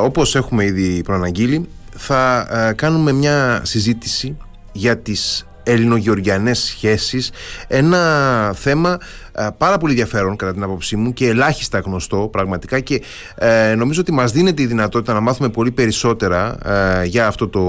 [0.00, 4.36] Όπως έχουμε ήδη προαναγγείλει, θα ε, κάνουμε μια συζήτηση
[4.72, 7.30] για τις ελληνογεωργιανές σχέσεις
[7.66, 9.27] ένα θέμα ε,
[9.58, 13.02] πάρα πολύ ενδιαφέρον κατά την άποψή μου και ελάχιστα γνωστό πραγματικά και
[13.34, 17.62] ε, νομίζω ότι μας δίνεται η δυνατότητα να μάθουμε πολύ περισσότερα ε, για αυτό το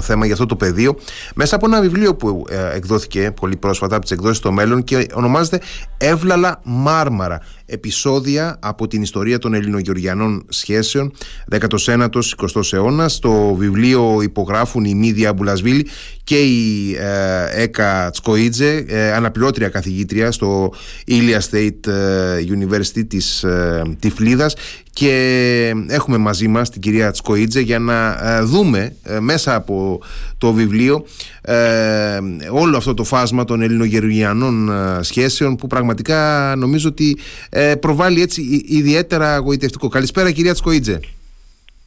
[0.00, 0.96] θέμα, για αυτό το πεδίο
[1.34, 5.60] μέσα από ένα βιβλίο που εκδόθηκε πολύ πρόσφατα από τις εκδόσεις στο μέλλον και ονομάζεται
[5.98, 11.12] Εύλαλα Μάρμαρα επεισόδια από την ιστορία των ελληνογεωργιανών σχέσεων
[11.50, 13.18] 19ο-20ο αιώνας.
[13.18, 15.86] Το βιβλίο υπογράφουν η Μίδια Μπουλασβίλη
[16.24, 20.53] και η ε, Έκα Τσκοίτζε, ε, αναπληρώτρια καθηγήτρια στο
[21.04, 24.56] Ήλια State ε, University της ε, Τυφλίδας
[24.92, 30.00] και έχουμε μαζί μας την κυρία Τσκοίτζε για να δούμε μέσα από
[30.38, 31.06] το βιβλίο
[32.50, 37.18] όλο αυτό το φάσμα των ελληνογεωργιανών σχέσεων που πραγματικά νομίζω ότι
[37.80, 39.88] προβάλλει έτσι ιδιαίτερα αγωγητευτικό.
[39.88, 41.00] Καλησπέρα κυρία Τσκοίτζε.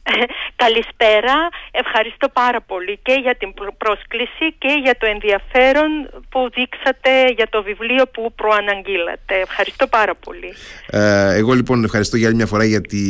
[0.64, 1.36] Καλησπέρα.
[1.70, 3.50] Ευχαριστώ πάρα πολύ και για την
[3.82, 5.90] πρόσκληση και για το ενδιαφέρον
[6.28, 9.34] που δείξατε για το βιβλίο που προαναγγείλατε.
[9.48, 10.50] Ευχαριστώ πάρα πολύ.
[10.86, 13.02] Ε, εγώ λοιπόν ευχαριστώ για άλλη μια φορά για, τη,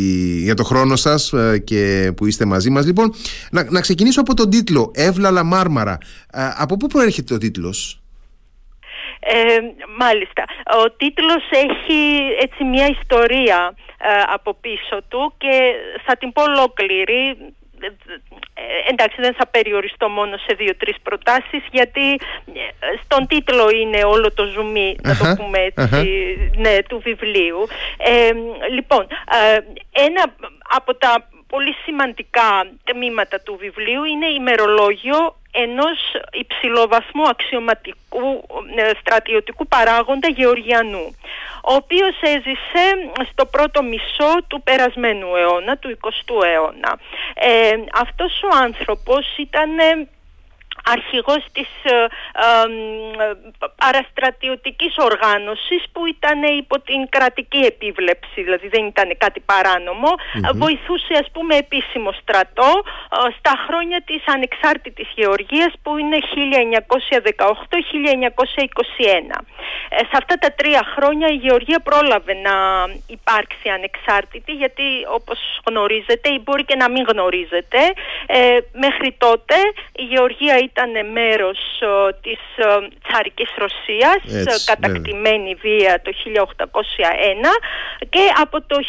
[0.42, 2.86] για το χρόνο σας ε, και που είστε μαζί μας.
[2.86, 3.14] Λοιπόν,
[3.50, 5.98] να, να ξεκινήσω από τον τίτλο «Εύλαλα Μάρμαρα».
[6.32, 8.00] Ε, από πού προέρχεται ο τίτλος;
[9.20, 9.58] Ε,
[9.98, 10.44] μάλιστα.
[10.82, 12.00] Ο τίτλος έχει
[12.40, 15.72] έτσι μια ιστορία ε, από πίσω του και
[16.04, 17.36] θα την πω ολόκληρη.
[18.54, 22.60] Ε, εντάξει δεν θα περιοριστώ μόνο σε δύο-τρεις προτάσεις γιατί ε,
[23.02, 26.06] στον τίτλο είναι όλο το ζουμί να το πούμε έτσι
[26.56, 27.66] ναι, του βιβλίου.
[28.70, 29.06] Λοιπόν
[29.92, 30.34] ένα
[30.76, 35.98] από τα πολύ σημαντικά τμήματα του βιβλίου είναι ημερολόγιο ενός
[36.32, 38.46] υψηλοβαθμού αξιωματικού
[39.00, 41.14] στρατιωτικού παράγοντα Γεωργιανού
[41.70, 42.84] ο οποίος έζησε
[43.32, 46.98] στο πρώτο μισό του περασμένου αιώνα, του 20ου αιώνα.
[47.34, 49.70] Ε, αυτός ο άνθρωπος ήταν
[50.84, 52.06] αρχηγός της ε, ε,
[53.82, 59.40] παραστρατιωτικής οργάνωσης που ήταν υπό την κρατική επίβλεψη, δηλαδή δεν ήταν κάτι
[60.54, 62.84] βοηθούσε ας πούμε επίσημο στρατό ε,
[63.38, 66.18] στα χρόνια της ανεξάρτητης γεωργίας που είναι
[69.32, 69.40] 1918-1921.
[69.90, 72.56] Ε, σε αυτά τα τρία χρόνια η Γεωργία πρόλαβε να
[73.06, 74.86] υπάρξει ανεξάρτητη γιατί
[75.18, 75.38] όπως
[75.68, 77.80] γνωρίζετε ή μπορεί και να μην γνωρίζετε
[78.26, 78.38] ε,
[78.84, 79.54] μέχρι τότε
[80.02, 82.64] η Γεωργία ήταν μέρος ε, της ε,
[83.04, 86.74] τσαρικής Ρωσίας Έτσι, κατακτημένη βία το 1801
[88.08, 88.80] και από το 1921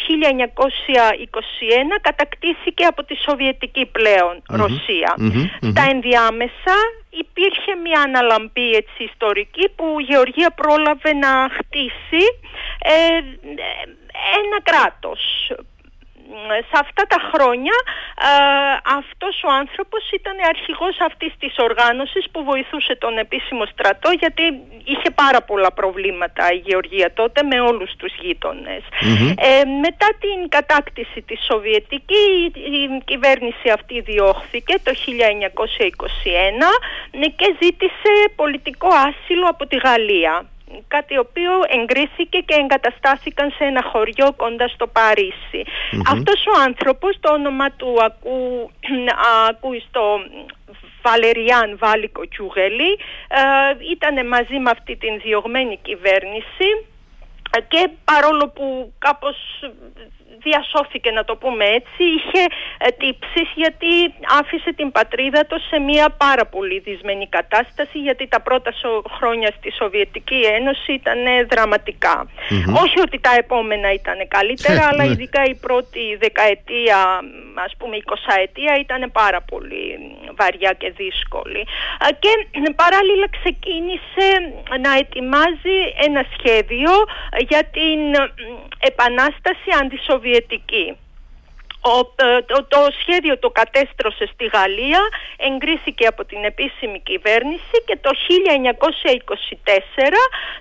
[2.00, 3.90] κατακτήθηκε από τη Σοβιετική
[4.48, 5.14] Ρωσία.
[5.74, 6.74] Τα ενδιάμεσα
[7.10, 12.24] υπήρχε μια αναλαμπή έτσι ιστορική που η Γεωργία πρόλαβε να χτίσει
[12.78, 13.16] ε,
[14.42, 15.52] ένα κράτος
[16.70, 17.76] σε αυτά τα χρόνια
[18.30, 18.32] ε,
[18.98, 24.42] αυτός ο άνθρωπος ήταν αρχηγός αυτής της οργάνωσης που βοηθούσε τον επίσημο στρατό γιατί
[24.84, 28.82] είχε πάρα πολλά προβλήματα η Γεωργία τότε με όλους τους γειτονες
[29.48, 32.24] Ε, μετά την κατάκτηση της Σοβιετική
[32.54, 36.70] η κυβέρνηση αυτή διώχθηκε το 1921
[37.36, 40.44] και ζήτησε πολιτικό άσυλο από τη Γαλλία
[40.88, 45.62] κάτι οποίο εγκρίθηκε και εγκαταστάθηκαν σε ένα χωριό κοντά στο παρισι
[46.06, 48.70] Αυτός ο άνθρωπος, το όνομα του ακού,
[49.48, 50.02] ακούει στο
[51.02, 52.92] Βαλεριάν Βάλικο Κιουγέλη,
[53.28, 53.40] ε,
[53.90, 56.68] ήταν μαζί με αυτή την διωγμένη κυβέρνηση
[57.68, 59.36] και παρόλο που κάπως
[60.38, 62.42] διασώθηκε να το πούμε έτσι, είχε
[62.78, 68.40] ε, τύψεις γιατί άφησε την πατρίδα του σε μια πάρα πολύ δυσμενή κατάσταση γιατί τα
[68.40, 68.72] πρώτα
[69.16, 71.18] χρόνια στη Σοβιετική Ένωση ήταν
[72.82, 75.10] Όχι ότι τα επόμενα ήταν καλύτερα, αλλά ναι.
[75.10, 76.98] ειδικά η πρώτη δεκαετία,
[77.54, 79.98] ας πούμε εικοσαετία ήταν πάρα πολύ
[80.38, 81.66] βαριά και δύσκολη.
[82.18, 82.32] Και
[82.76, 84.26] παράλληλα ξεκίνησε
[84.84, 85.76] να ετοιμάζει
[86.06, 86.92] ένα σχέδιο
[87.48, 88.00] για την
[88.78, 90.96] επανάσταση αντισοβιετική Σοβιετική.
[91.82, 95.00] Ε, το, το, σχέδιο το κατέστρωσε στη Γαλλία,
[95.36, 98.14] εγκρίθηκε από την επίσημη κυβέρνηση και το 1924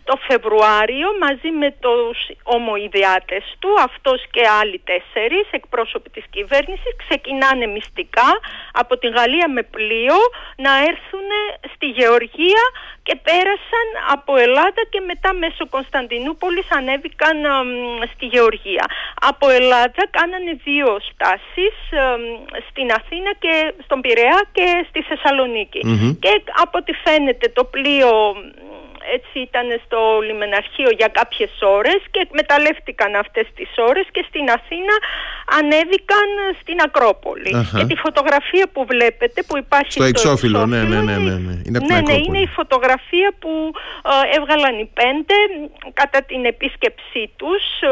[0.03, 7.65] το Φεβρουάριο μαζί με τους ομοειδεάτες του, αυτός και άλλοι τέσσερις εκπρόσωποι της κυβέρνησης ξεκινάνε
[7.65, 8.29] μυστικά
[8.73, 10.17] από τη Γαλλία με πλοίο
[10.55, 11.29] να έρθουν
[11.73, 12.63] στη Γεωργία
[13.03, 17.37] και πέρασαν από Ελλάδα και μετά μέσω Κωνσταντινούπολης ανέβηκαν
[18.13, 18.85] στη Γεωργία.
[19.29, 21.75] Από Ελλάδα κάνανε δύο στάσεις
[22.69, 25.81] στην Αθήνα και στον Πειραιά και στη θεσσαλονικη
[26.19, 28.11] Και από ό,τι φαίνεται το πλοίο
[29.17, 34.95] έτσι ήταν στο λιμεναρχείο για κάποιες ώρες και εκμεταλλεύτηκαν αυτές τις ώρες και στην Αθήνα
[35.59, 36.27] ανέβηκαν
[36.61, 37.51] στην Ακρόπολη.
[37.77, 41.55] Και τη φωτογραφία που βλέπετε που υπάρχει στο, εξώφυλλο, ναι, ναι, ναι, ναι, ναι.
[41.65, 43.71] Είναι, ναι, ναι, είναι η φωτογραφία που
[44.11, 45.35] ε, έβγαλαν οι πέντε
[45.93, 47.87] κατά την επίσκεψή τους ε,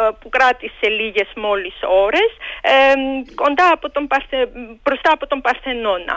[0.00, 1.76] ε, που κράτησε λίγες μόλις
[2.06, 2.30] ώρες
[3.34, 4.06] κοντά από τον
[4.82, 6.16] μπροστά από τον Παρθενώνα.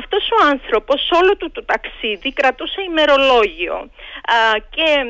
[0.00, 3.69] αυτός ο άνθρωπος όλο του το ταξίδι κρατούσε ημερολόγιο
[4.70, 5.04] και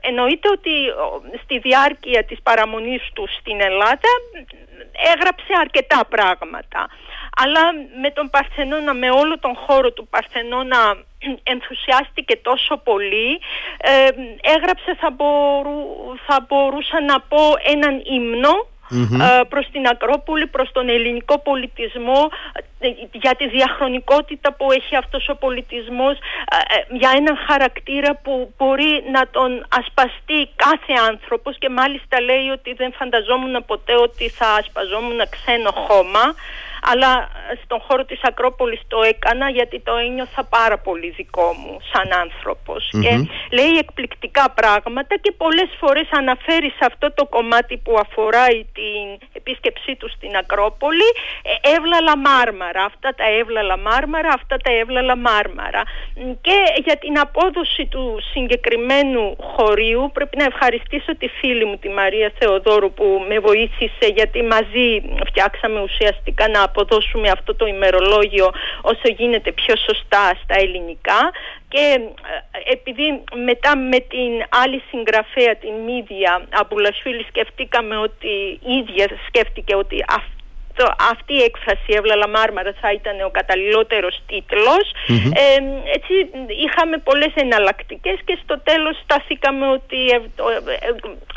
[0.00, 0.70] εννοείται ότι
[1.42, 4.10] στη διάρκεια της παραμονής του στην Ελλάδα
[5.12, 6.88] έγραψε αρκετά πράγματα.
[7.36, 7.60] Αλλά
[8.02, 10.96] με τον Παρθενώνα, με όλο τον χώρο του Παρθενώνα
[11.52, 13.40] ενθουσιάστηκε τόσο πολύ
[13.76, 14.08] ε,
[14.54, 15.78] έγραψε θα, μπορού,
[16.26, 22.30] θα μπορούσα να πω έναν ύμνο mm προς την Ακρόπολη, προς τον ελληνικό πολιτισμό
[22.78, 29.04] ε, για τη διαχρονικότητα που έχει αυτός ο πολιτισμός ε, για έναν χαρακτήρα που μπορεί
[29.12, 35.20] να τον ασπαστεί κάθε άνθρωπος και μάλιστα λέει ότι δεν φανταζόμουν ποτέ ότι θα ασπαζόμουν
[35.30, 36.34] ξένο χώμα
[36.90, 37.28] αλλά
[37.64, 42.88] στον χώρο της Ακρόπολης το έκανα γιατί το ένιωθα πάρα πολύ δικό μου σαν ανθρωπος
[43.02, 43.12] και
[43.52, 49.96] λέει εκπληκτικά πράγματα και πολλές φορές αναφέρει σε αυτό το κομμάτι που αφορά την επίσκεψή
[49.96, 51.08] του στην Ακρόπολη
[51.42, 55.82] ε, εύλαλα μάρμαρα, αυτά τα εύλαλα μάρμαρα, αυτά τα εύλαλα μάρμαρα
[56.40, 62.32] και για την απόδοση του συγκεκριμένου χωρίου πρέπει να ευχαριστήσω τη φίλη μου τη Μαρία
[62.38, 69.52] Θεοδόρου που με βοήθησε γιατί μαζί φτιάξαμε ουσιαστικά να αποδώσουμε αυτό το ημερολόγιο όσο γίνεται
[69.52, 71.20] πιο σωστά στα ελληνικά.
[71.68, 71.84] Και
[72.64, 78.32] ε, επειδή μετά με την άλλη συγγραφέα την Μίδια Αμπουλασφίλη σκεφτήκαμε ότι
[78.70, 80.33] η ίδια σκέφτηκε ότι αυτό
[81.12, 84.14] αυτή η έκφραση «Εύλαλα Μάρμαρα» θα ήταν ο καταλληλότερος
[85.42, 85.58] Ε,
[85.96, 86.12] έτσι
[86.64, 90.18] είχαμε πολλές εναλλακτικές και στο τέλος σταθήκαμε ότι ε,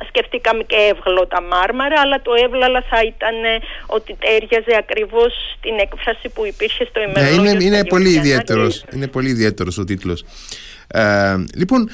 [0.10, 3.36] σκεφτήκαμε και «Εύγλωτα Μάρμαρα» αλλά το «Εύλαλα» θα ήταν
[3.86, 7.42] ότι τέριαζε ακριβώς στην έκφραση που υπήρχε στο ναι, ημερολόγιο.
[7.42, 10.20] Ναι, είναι, είναι, πολύ ιδιαίτερος, είναι πολύ ιδιαίτερος ο τίτλος.
[10.88, 11.90] Ε, λοιπόν,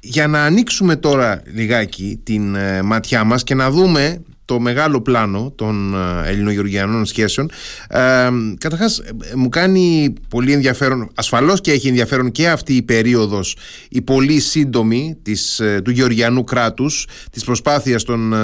[0.00, 5.52] για να ανοίξουμε τώρα λιγάκι την ε, ματιά μας και να δούμε το μεγάλο πλάνο
[5.56, 7.50] των ε, ελληνογεωργιανών σχέσεων.
[7.88, 13.56] Ε, καταρχάς ε, μου κάνει πολύ ενδιαφέρον, ασφαλώς και έχει ενδιαφέρον και αυτή η περίοδος
[13.88, 18.34] η πολύ σύντομη της, ε, του γεωργιανού κράτους, της προσπάθειας των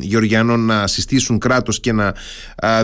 [0.00, 2.14] γεωργιανών να συστήσουν κράτος και να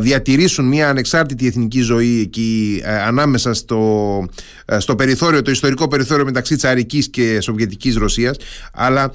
[0.00, 4.24] διατηρήσουν μια ανεξάρτητη εθνική ζωή εκεί ανάμεσα στο,
[4.78, 8.36] στο περιθώριο, το ιστορικό περιθώριο μεταξύ τσαρικής και σοβιετικής Ρωσίας
[8.72, 9.12] αλλά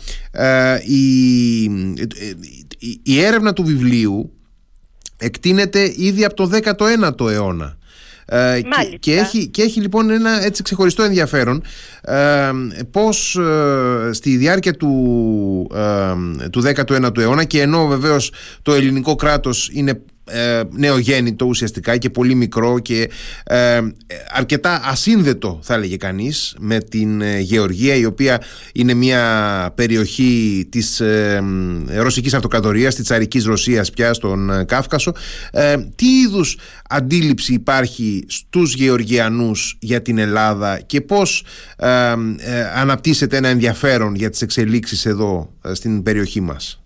[0.85, 1.69] η,
[3.03, 4.31] η έρευνα του βιβλίου
[5.17, 7.75] εκτείνεται ήδη από το 19ο αιώνα.
[8.25, 8.61] Ε,
[8.99, 11.63] και, έχει, και έχει λοιπόν ένα έτσι ξεχωριστό ενδιαφέρον
[12.01, 12.51] ε,
[12.91, 15.71] πως ε, στη διάρκεια του,
[16.43, 20.01] ε, του 19ου αιώνα και ενώ βεβαίως το ελληνικό κράτος είναι
[20.31, 23.09] ε, νεογέννητο ουσιαστικά και πολύ μικρό και
[23.43, 23.79] ε,
[24.31, 28.41] αρκετά ασύνδετο θα έλεγε κανείς με την ε, Γεωργία η οποία
[28.73, 31.43] είναι μια περιοχή της ε,
[31.95, 35.13] ρωσικής αυτοκρατορίας της τσαρικής Ρωσίας πια στον ε, Κάφκασο.
[35.95, 36.57] Τι είδους
[36.89, 41.43] αντίληψη υπάρχει στους Γεωργιανούς για την Ελλάδα και πώς
[42.75, 46.80] αναπτύσσεται ένα ενδιαφέρον για τις εξελίξεις εδώ στην περιοχή μας;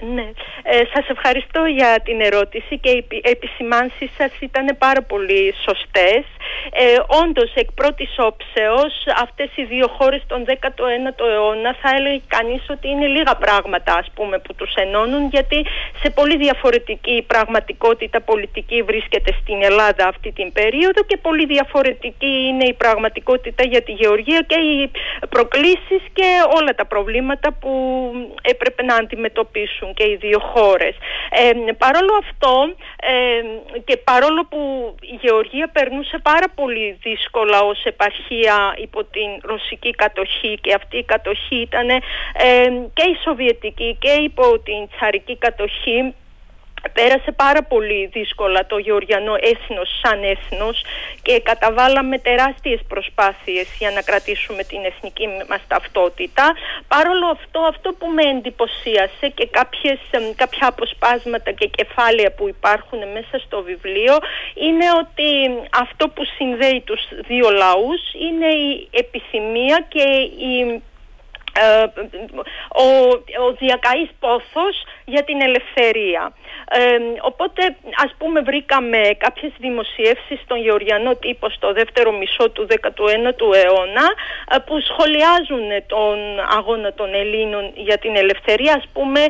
[0.00, 0.30] Ναι,
[0.62, 6.24] ε, σας ευχαριστώ για την ερώτηση και οι επισημάνσεις σας ήταν πάρα πολύ σωστές.
[6.72, 8.92] Ε, όντως, εκ πρώτης όψεως,
[9.24, 14.10] αυτές οι δύο χώρες των 19ο αιώνα θα έλεγε κανείς ότι είναι λίγα πράγματα ας
[14.14, 15.66] πούμε που τους ενώνουν γιατί
[16.02, 22.64] σε πολύ διαφορετική πραγματικότητα πολιτική βρίσκεται στην Ελλάδα αυτή την περίοδο και πολύ διαφορετική είναι
[22.64, 24.90] η πραγματικότητα για τη Γεωργία και οι
[25.28, 26.28] προκλήσεις και
[26.58, 27.72] όλα τα προβλήματα που
[28.42, 30.94] έπρεπε να αντιμετωπίσουν και οι δύο χώρες.
[31.30, 32.54] Ε, παρόλο αυτό
[33.12, 33.42] ε,
[33.84, 34.60] και παρόλο που
[35.00, 41.04] η Γεωργία περνούσε πάρα πολύ δύσκολα ως επαρχία υπό την ρωσική κατοχή και αυτή η
[41.04, 42.00] κατοχή ήταν ε,
[42.92, 46.14] και η σοβιετική και υπό την τσαρική κατοχή
[46.92, 50.82] πέρασε πάρα πολύ δύσκολα το γεωργιανό έθνος σαν έθνος
[51.22, 56.54] και καταβάλαμε τεράστιες προσπάθειες για να κρατήσουμε την εθνική μας ταυτότητα.
[56.88, 59.98] Παρόλο αυτό, αυτό που με εντυπωσίασε και κάποιες,
[60.36, 64.14] κάποια αποσπάσματα και κεφάλαια που υπάρχουν μέσα στο βιβλίο
[64.54, 65.28] είναι ότι
[65.84, 70.04] αυτό που συνδέει τους δύο λαούς είναι η επιθυμία και
[70.48, 70.80] η ε,
[72.84, 72.86] ο,
[73.44, 76.32] ο διακαής πόθος για την ελευθερία.
[76.70, 83.48] Ε, οπότε ας πούμε βρήκαμε κάποιες δημοσιεύσεις στον Γεωργιανό τύπο στο δεύτερο μισό του 19ου
[83.62, 84.06] αιώνα
[84.50, 86.16] ε, που σχολιάζουν τον
[86.58, 88.74] αγώνα των Ελλήνων για την ελευθερία.
[88.74, 89.20] Ας πούμε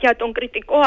[0.00, 0.78] για τον κριτικό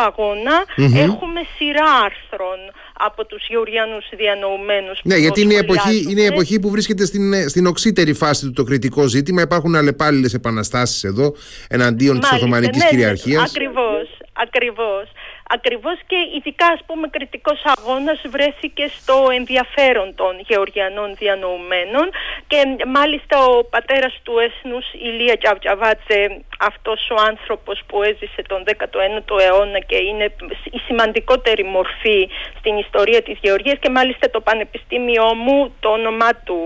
[1.08, 2.60] έχουμε σειρά άρθρων
[2.98, 7.50] από τους Γεωργιανούς διανοουμένους Ναι γιατί είναι η, εποχή, είναι η εποχή που βρίσκεται στην,
[7.50, 11.34] στην οξύτερη φάση του το κριτικό ζήτημα υπάρχουν αλλεπάλληλες επαναστάσεις εδώ
[11.70, 13.50] εναντίον Μάλιστα, της Οθωμανικής ναι, κυριαρχίας.
[13.50, 15.04] Ακριβώς, ακριβώς.
[15.50, 22.08] Ακριβώς και ειδικά ας πούμε κριτικός αγώνας βρέθηκε στο ενδιαφέρον των γεωργιανών διανοουμένων
[22.48, 29.40] και μάλιστα ο πατέρας του έθνους Ηλία Τζαβτζαβάτζε αυτός ο άνθρωπος που έζησε τον 19ο
[29.40, 30.26] αιώνα και είναι
[30.72, 36.58] η σημαντικότερη μορφή στην ιστορία της γεωργίας και μάλιστα το πανεπιστήμιό μου το όνομά του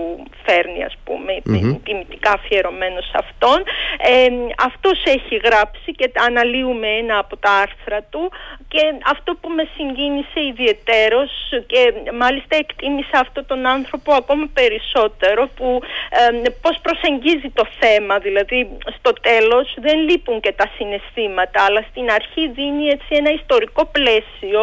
[0.44, 1.80] φέρνει ας πούμε mm-hmm.
[1.84, 3.58] τιμητικά αφιερωμένος σε αυτόν
[3.98, 8.32] ε, αυτός έχει γράψει και αναλύουμε ένα από τα άρθρα του
[8.72, 11.30] και αυτό που με συγκίνησε ιδιαιτέρως
[11.66, 18.18] και μάλιστα εκτίμησα αυτόν τον άνθρωπο ακόμα περισσότερο που ε, πώς προσεγγίζει το θέμα.
[18.18, 23.84] Δηλαδή στο τέλος δεν λείπουν και τα συναισθήματα αλλά στην αρχή δίνει έτσι ένα ιστορικό
[23.86, 24.62] πλαίσιο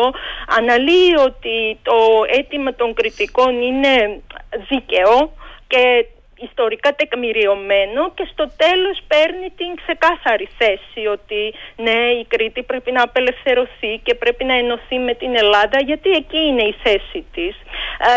[0.57, 1.97] αναλύει ότι το
[2.27, 4.21] αίτημα των κριτικών είναι
[4.69, 5.31] δίκαιο
[5.67, 6.05] και
[6.47, 13.03] ιστορικά τεκμηριωμένο και στο τέλος παίρνει την ξεκάθαρη θέση ότι ναι η Κρήτη πρέπει να
[13.03, 17.55] απελευθερωθεί και πρέπει να ενωθεί με την Ελλάδα γιατί εκεί είναι η θέση της.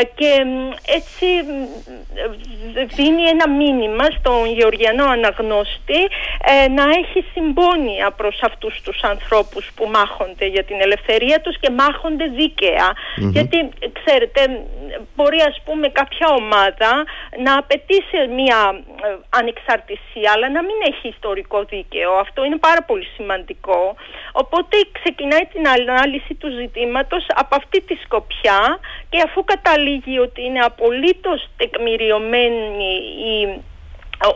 [0.00, 0.30] Ε, και
[0.98, 1.26] έτσι
[2.96, 6.00] δίνει ένα μήνυμα στον Γεωργιανό αναγνώστη
[6.52, 11.70] ε, να έχει συμπόνια προς αυτούς τους ανθρώπους που μάχονται για την ελευθερία τους και
[11.70, 12.26] μάχονται
[13.16, 14.40] γιατί ξέρετε
[15.14, 17.04] μπορεί ας πούμε κάποια ομάδα
[17.44, 18.60] να απαιτήσει μια
[19.02, 22.12] ε, ανεξαρτησία αλλά να μην έχει ιστορικό δίκαιο.
[22.12, 23.94] Αυτό είναι πάρα πολύ σημαντικό.
[24.32, 28.78] Οπότε ξεκινάει την ανάλυση του ζητήματος από αυτή τη σκοπιά
[29.08, 32.92] και αφού καταλήγει ότι είναι απολύτως τεκμηριωμένη
[33.32, 33.62] η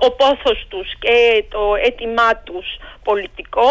[0.07, 2.67] ο πόθος τους και το αίτημά τους
[3.09, 3.71] πολιτικό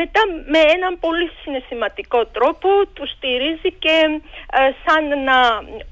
[0.00, 0.22] μετά
[0.52, 3.96] με έναν πολύ συναισθηματικό τρόπο τους στηρίζει και
[4.84, 5.38] σαν να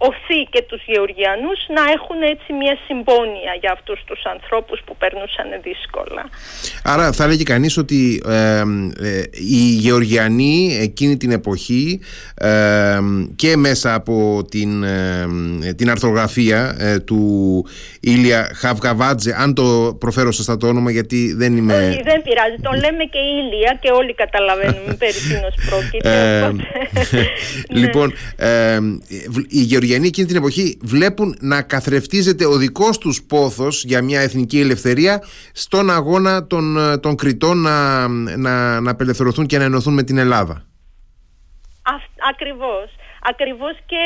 [0.09, 5.49] οθεί και τους Γεωργιανούς να έχουν έτσι μια συμπόνια για αυτούς τους ανθρώπους που περνούσαν
[5.63, 6.23] δύσκολα.
[6.85, 8.63] Άρα θα έλεγε κανείς ότι ε,
[9.33, 12.01] οι Γεωργιανοί εκείνη την εποχή
[13.37, 14.85] και μέσα από την,
[15.77, 17.21] την αρθρογραφία ε, του
[18.01, 21.75] Ήλια Χαβγαβάτζε αν το προφέρω σωστά το όνομα γιατί δεν είμαι...
[21.75, 26.11] Όχι, δεν πειράζει το λέμε και Ηλία και όλοι καταλαβαίνουμε περί τίνος πρόκειται.
[26.11, 26.51] Ε,
[27.81, 28.79] λοιπόν, ε,
[29.49, 34.61] οι Γεωργιανοί εκείνη την εποχή βλέπουν να καθρεφτίζεται ο δικός τους πόθος για μια εθνική
[34.61, 40.03] ελευθερία στον αγώνα των, ε, των Κρητών να, να, να απελευθερωθούν και να ενωθούν με
[40.03, 40.67] την Ελλάδα.
[42.31, 42.91] ακριβώς
[43.31, 44.03] ακριβώς και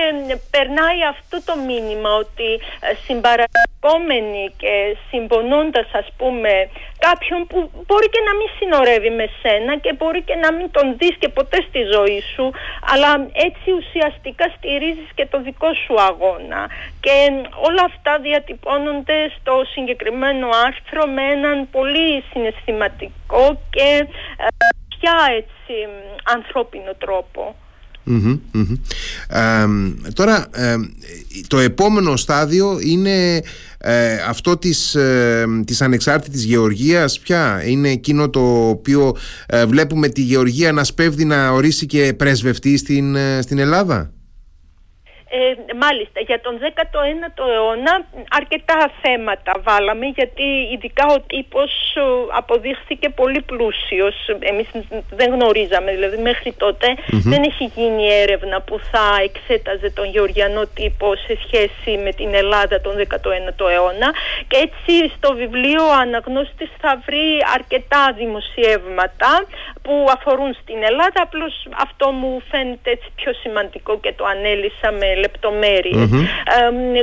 [0.50, 2.48] περνάει αυτό το μήνυμα ότι
[2.86, 6.52] ε, συμπαρακόμενοι και συμπονώντας ας πούμε
[6.98, 10.96] κάποιον που μπορεί και να μην συνορεύει με σένα και μπορεί και να μην τον
[10.98, 12.50] δεις και ποτέ στη ζωή σου
[12.92, 16.60] αλλά έτσι ουσιαστικά στηρίζεις και το δικό σου αγώνα.
[17.00, 17.16] Και
[17.68, 23.88] όλα αυτά διατυπώνονται στο συγκεκριμένο άρθρο με έναν πολύ συναισθηματικό και
[24.36, 24.46] ε,
[24.88, 25.74] πια έτσι
[26.36, 27.54] ανθρώπινο τρόπο
[30.12, 30.46] τώρα
[31.46, 33.42] το επόμενο στάδιο είναι
[33.78, 40.20] ε, αυτό της, ε, της ανεξάρτητης γεωργίας πια; Είναι εκείνο το οποίο ε, βλέπουμε τη
[40.20, 44.12] γεωργία να σπέβδει να ορίσει και πρεσβευτεί στην, στην Ελλάδα;
[45.30, 51.72] Ε, μάλιστα, για τον 19ο αιώνα αρκετά θέματα βάλαμε γιατί ειδικά ο τύπος
[52.36, 54.14] αποδείχθηκε πολύ πλούσιος.
[54.38, 54.66] Εμείς
[55.10, 56.54] δεν γνωρίζαμε, δηλαδή μέχρι
[57.06, 62.80] δεν έχει γίνει έρευνα που θα εξέταζε τον γεωργιανό τύπο σε σχέση με την Ελλάδα
[62.80, 64.14] τον 19ο αιώνα.
[64.48, 69.46] Και έτσι στο βιβλίο ο αναγνώστης θα βρει αρκετά δημοσιεύματα
[69.82, 75.06] που αφορούν στην Ελλάδα, απλώς αυτό μου φαίνεται έτσι πιο σημαντικό και το ανέλησα με
[75.24, 76.10] λεπτομερειες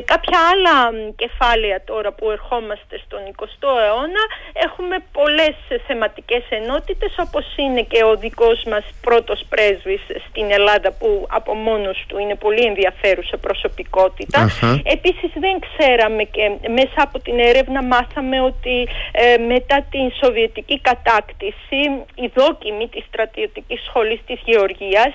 [0.05, 0.75] κάποια άλλα
[1.15, 5.55] κεφάλαια τώρα που ερχόμαστε στον 20ο αιώνα έχουμε πολλές
[5.87, 12.03] θεματικές ενότητες όπως είναι και ο δικός μας πρώτος πρέσβης στην Ελλάδα που από μόνος
[12.07, 14.49] του είναι πολύ ενδιαφέρουσα προσωπικότητα.
[14.83, 21.79] Επίσης δεν ξέραμε και μέσα από την έρευνα μάθαμε ότι ε, μετά την Σοβιετική κατάκτηση
[22.15, 25.13] η δόκιμη της στρατιωτικής σχολής της Γεωργίας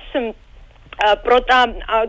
[1.22, 1.56] πρώτα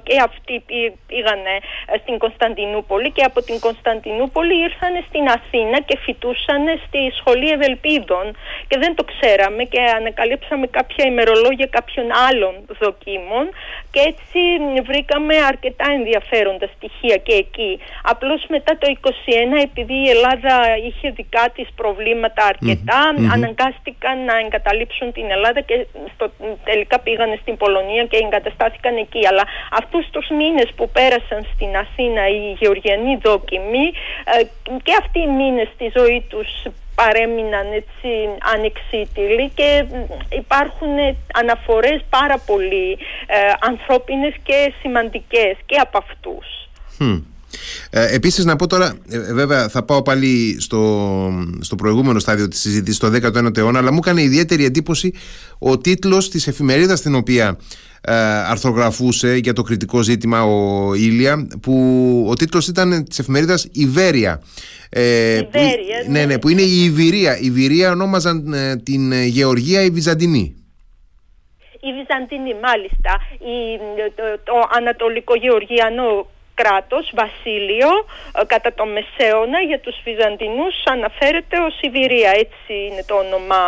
[0.03, 0.63] και αυτοί
[1.07, 1.55] πήγανε
[2.01, 8.25] στην Κωνσταντινούπολη και από την Κωνσταντινούπολη ήρθαν στην Αθήνα και φοιτούσαν στη Σχολή Ευελπίδων.
[8.67, 13.45] Και δεν το ξέραμε και ανακαλύψαμε κάποια ημερολόγια κάποιων άλλων δοκίμων.
[13.93, 14.39] Και έτσι
[14.89, 17.79] βρήκαμε αρκετά ενδιαφέροντα στοιχεία και εκεί.
[18.03, 19.09] Απλώς μετά το 21
[19.63, 20.53] επειδή η Ελλάδα
[20.87, 22.43] είχε δικά της προβλήματα
[23.33, 26.31] αναγκάστηκαν να εγκαταλείψουν την Ελλάδα και στο,
[26.63, 29.27] τελικά πήγανε στην Πολωνία και εγκαταστάθηκαν εκεί.
[29.27, 33.85] Αλλά αυτούς τους μήνες που πέρασαν στην Αθήνα οι γεωργιανοί δόκιμοι
[34.33, 34.43] ε,
[34.83, 36.49] και αυτοί οι μήνες στη ζωή τους
[36.95, 38.09] παρέμειναν έτσι
[38.53, 39.85] ανεξίτηλοι και
[40.43, 40.95] υπάρχουν
[41.33, 42.97] αναφορές πάρα πολύ
[43.27, 46.47] ε, ανθρώπινες και σημαντικές και από αυτούς.
[47.89, 50.81] Ε, επίσης να πω τώρα, ε, βέβαια θα πάω πάλι στο,
[51.59, 55.13] στο προηγούμενο στάδιο της συζήτησης, στο 19ο αιώνα, αλλά μου έκανε ιδιαίτερη εντύπωση
[55.59, 57.90] ο τίτλος της εφημερίδας στην οποία ε,
[58.47, 64.41] αρθρογραφούσε για το κριτικό ζήτημα ο Ήλια που ο τίτλος ήταν της εφημερίδας Ιβέρια.
[64.89, 65.01] Ε,
[65.37, 65.47] Ιβέρια,
[66.05, 66.19] που, ναι.
[66.19, 70.55] ναι, ναι, που είναι η Ιβυρία η Ιβυρία ονόμαζαν ε, την Γεωργία η Βυζαντινή.
[71.81, 73.19] Η Βυζαντινή μάλιστα.
[73.39, 73.77] Η,
[74.15, 76.27] το, το Ανατολικό Γεωργιανό
[76.61, 77.91] κράτος, βασίλειο,
[78.39, 82.31] ε, κατά το Μεσαίωνα για τους Βυζαντινούς αναφέρεται ως Ιβυρία.
[82.45, 83.61] Έτσι είναι το όνομα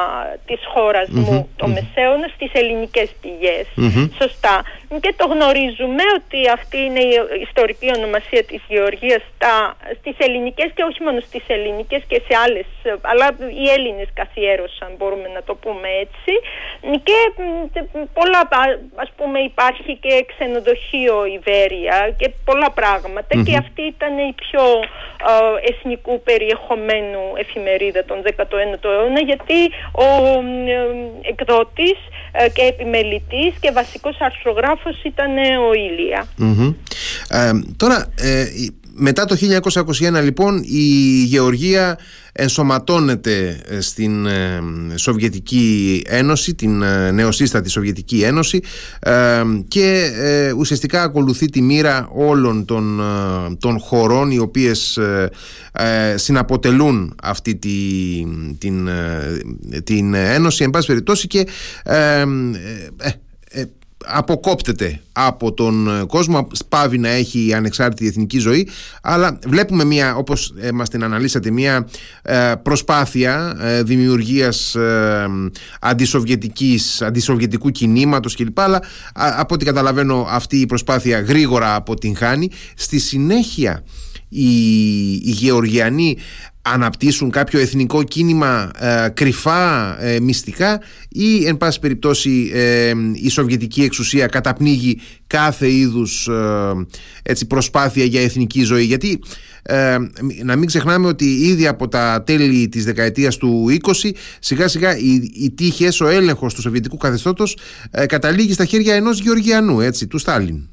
[0.47, 3.09] της χωρας μου, το Μεσαίωνα, στις ελληνικές
[4.21, 4.55] Σωστά.
[5.03, 7.13] Και το γνωρίζουμε ότι αυτή είναι η
[7.47, 9.53] ιστορική ονομασία της Γεωργίας στα,
[9.99, 12.65] στις ελληνικές και όχι μόνο στις ελληνικές και σε άλλες,
[13.01, 13.27] αλλά
[13.61, 16.33] οι Έλληνες καθιέρωσαν, μπορούμε να το πούμε έτσι.
[17.07, 17.17] Και
[18.13, 18.41] πολλά,
[18.95, 22.71] ας πούμε, υπάρχει και ξενοδοχείο Ιβέρια και πολλά
[23.43, 24.63] και αυτή ήταν η πιο
[25.71, 29.59] εθνικού περιεχομένου εφημερίδα τον 19ο αιώνα γιατί
[29.91, 30.07] ο
[30.67, 31.97] ε, εκδότης
[32.31, 36.27] ε, και επιμελητής και βασικός αρθρογράφος ήταν ο Ήλια.
[37.29, 38.13] Ε, τώρα
[38.95, 39.37] μετά το
[39.73, 41.97] 1921 λοιπόν η Γεωργία
[42.31, 44.61] ενσωματώνεται ε, στην ε,
[44.95, 48.61] Σοβιετική Ένωση, την ε, νεοσύστατη Σοβιετική Ένωση
[49.67, 50.11] και
[50.57, 53.01] ουσιαστικά ακολουθεί τη μοίρα όλων των,
[53.59, 54.99] των χωρών οι οποίες
[56.15, 57.69] συναποτελούν αυτή τη,
[58.57, 58.89] την,
[59.83, 61.47] την Ένωση εν πάση περιπτώσει και
[64.05, 68.67] αποκόπτεται από τον ε, κόσμο, σπάβει να έχει ανεξάρτητη εθνική ζωή,
[69.01, 71.87] αλλά βλέπουμε μια, όπως ε, μας την αναλύσατε, μια
[72.21, 74.75] ε, προσπάθεια δημιουργίας
[75.81, 78.59] αντισοβιετικής, αντισοβιετικού κινήματος κλπ.
[78.59, 78.81] Αλλά
[79.13, 82.49] από ό,τι καταλαβαίνω αυτή η προσπάθεια γρήγορα αποτυγχάνει.
[82.75, 83.83] Στη συνέχεια
[84.33, 86.17] οι, οι Γεωργιανοί
[86.65, 93.83] αναπτύσσουν κάποιο εθνικό κίνημα ε, κρυφά, ε, μυστικά ή εν πάση περιπτώσει ε, η σοβιετική
[93.83, 96.29] εξουσία καταπνίγει κάθε είδους
[97.23, 98.83] έτσι, προσπάθεια για εθνική ζωή.
[98.83, 99.19] Γιατί
[100.43, 105.31] να μην ξεχνάμε ότι ήδη από τα τέλη της δεκαετίας του 20 σιγά σιγά οι,
[105.33, 107.57] οι τύχες, ο έλεγχος του σοβιετικού καθεστώτος
[108.05, 110.67] καταλήγει στα χέρια ενός Γεωργιανού, έτσι, του Στάλιν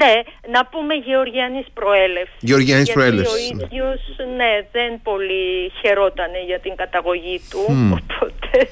[0.00, 0.14] ναι,
[0.54, 2.36] να πούμε Γεωργιανής προέλευσης.
[2.40, 3.32] Γεωργιανής προέλευση.
[3.32, 4.00] Ο ίδιος,
[4.36, 7.62] ναι, δεν πολύ χαιρότανε για την καταγωγή του.
[7.98, 8.68] Οπότε,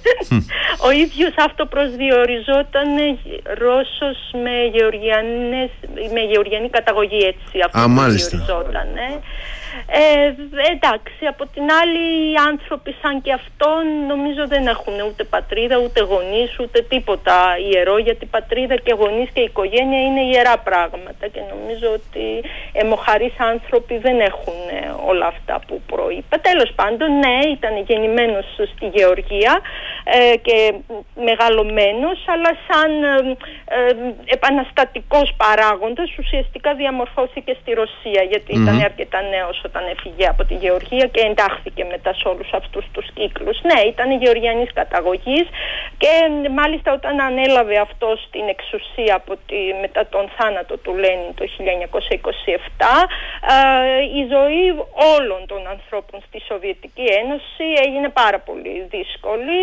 [0.86, 2.88] ο ίδιος αυτό προσδιοριζόταν
[3.58, 4.54] Ρώσος με,
[6.12, 7.60] με γεωργιανή καταγωγή έτσι.
[7.64, 8.36] Αυτό Α, μάλιστα.
[9.86, 10.34] Ε,
[10.74, 16.00] εντάξει, από την άλλη οι άνθρωποι σαν και αυτόν νομίζω δεν έχουν ούτε πατρίδα, ούτε
[16.02, 17.36] γονείς, ούτε τίποτα
[17.70, 22.26] ιερό γιατί πατρίδα και γονείς και οικογένεια είναι ιερά πράγματα και νομίζω ότι
[22.72, 26.38] εμοχαρείς άνθρωποι δεν έχουν ε, όλα αυτά που προείπα.
[26.40, 29.60] Τέλος πάντων, ναι, ήταν γεννημένος στη Γεωργία
[30.04, 30.74] ε, και
[31.24, 39.82] μεγαλωμένος αλλά σαν ε, ε, επαναστατικός παράγοντας ουσιαστικά διαμορφώθηκε στη Ρωσία ήταν αρκετά νέος όταν
[39.94, 43.58] έφυγε από τη Γεωργία και εντάχθηκε μετά σε όλους αυτούς τους κύκλους.
[43.62, 45.46] Ναι, ήταν γεωργιανής καταγωγής
[45.98, 46.12] και
[46.50, 51.46] μάλιστα όταν ανέλαβε αυτός στην εξουσία από τη, μετά τον θάνατο του Λένιν το 1927
[54.18, 54.64] η ζωή
[55.16, 59.58] όλων των ανθρώπων στη Σοβιετική Ένωση έγινε πάρα πολύ δύσκολη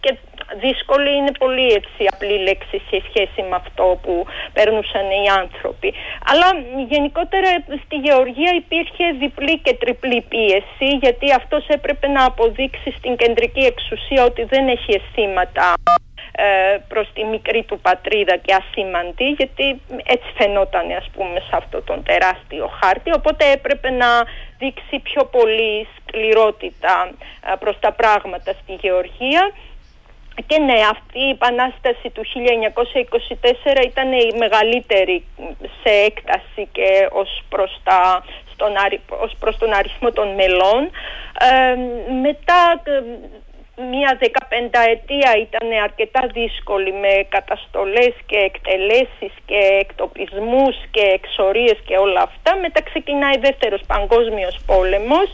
[0.00, 0.16] και
[0.56, 5.94] δύσκολη είναι πολύ έτσι απλή λέξη σε σχέση με αυτό που παίρνουσαν οι άνθρωποι.
[6.30, 6.48] Αλλά
[6.88, 7.50] γενικότερα
[7.84, 14.24] στη Γεωργία υπήρχε διπλή και τριπλή πίεση γιατί αυτός έπρεπε να αποδείξει στην κεντρική εξουσία
[14.24, 15.74] ότι δεν έχει αισθήματα
[16.40, 21.82] ε, προς τη μικρή του πατρίδα και ασήμαντη γιατί έτσι φαινόταν ας πούμε σε αυτό
[21.82, 23.12] τον τεράστιο χάρτη.
[23.12, 24.08] Οπότε έπρεπε να
[24.58, 27.10] δείξει πιο πολύ σκληρότητα
[27.52, 29.52] ε, προς τα πράγματα στη Γεωργία.
[30.46, 32.22] Και ναι, αυτή η επανάσταση του
[33.80, 35.24] 1924 ήταν η μεγαλύτερη
[35.82, 38.24] σε έκταση και ως προς, τα,
[38.66, 40.90] στον, ως προς τον αριθμό των μελών.
[41.40, 41.76] Ε,
[42.22, 42.82] μετά
[43.90, 52.20] μία δεκαπενταετία ήταν αρκετά δύσκολη με καταστολές και εκτελέσεις και εκτοπισμούς και εξορίες και όλα
[52.20, 52.56] αυτά.
[52.64, 55.28] Μετά ξεκινάει δεύτερος παγκόσμιος πόλεμος.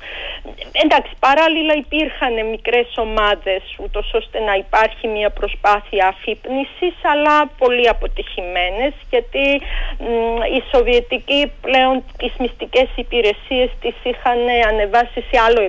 [0.85, 8.93] Εντάξει, παράλληλα υπήρχαν μικρές ομάδες ούτως ώστε να υπάρχει μια προσπάθεια αφύπνισης αλλά πολύ αποτυχημένες
[9.11, 9.45] γιατί
[10.55, 15.63] οι Σοβιετικοί πλέον τις μυστικές υπηρεσίες τις είχαν ανεβάσει σε άλλο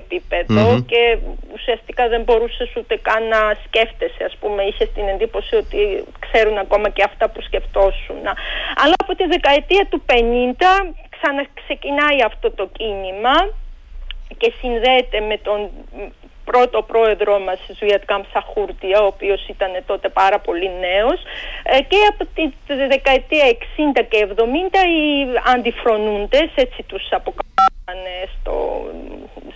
[0.85, 1.17] και
[1.53, 6.89] ουσιαστικά δεν μπορούσε ούτε καν να σκέφτεσαι, ας πούμε, είχες την εντύπωση ότι ξέρουν ακόμα
[6.89, 8.21] και αυτά που σκεφτόσουν.
[8.81, 10.13] Αλλά από τη δεκαετία του 50
[11.09, 13.37] ξαναξεκινάει αυτό το κίνημα
[14.37, 15.69] και συνδέεται με τον
[16.45, 21.19] πρώτο πρόεδρό μας Ζουιατ Καμψαχούρτια ο οποίος ήταν τότε πάρα πολύ νέος
[21.63, 22.43] ε, και από τη
[22.87, 23.45] δεκαετία
[23.97, 24.41] 60 και 70
[24.95, 25.03] οι
[25.53, 28.01] αντιφρονούντες έτσι τους αποκαλούσαν
[28.39, 28.85] στο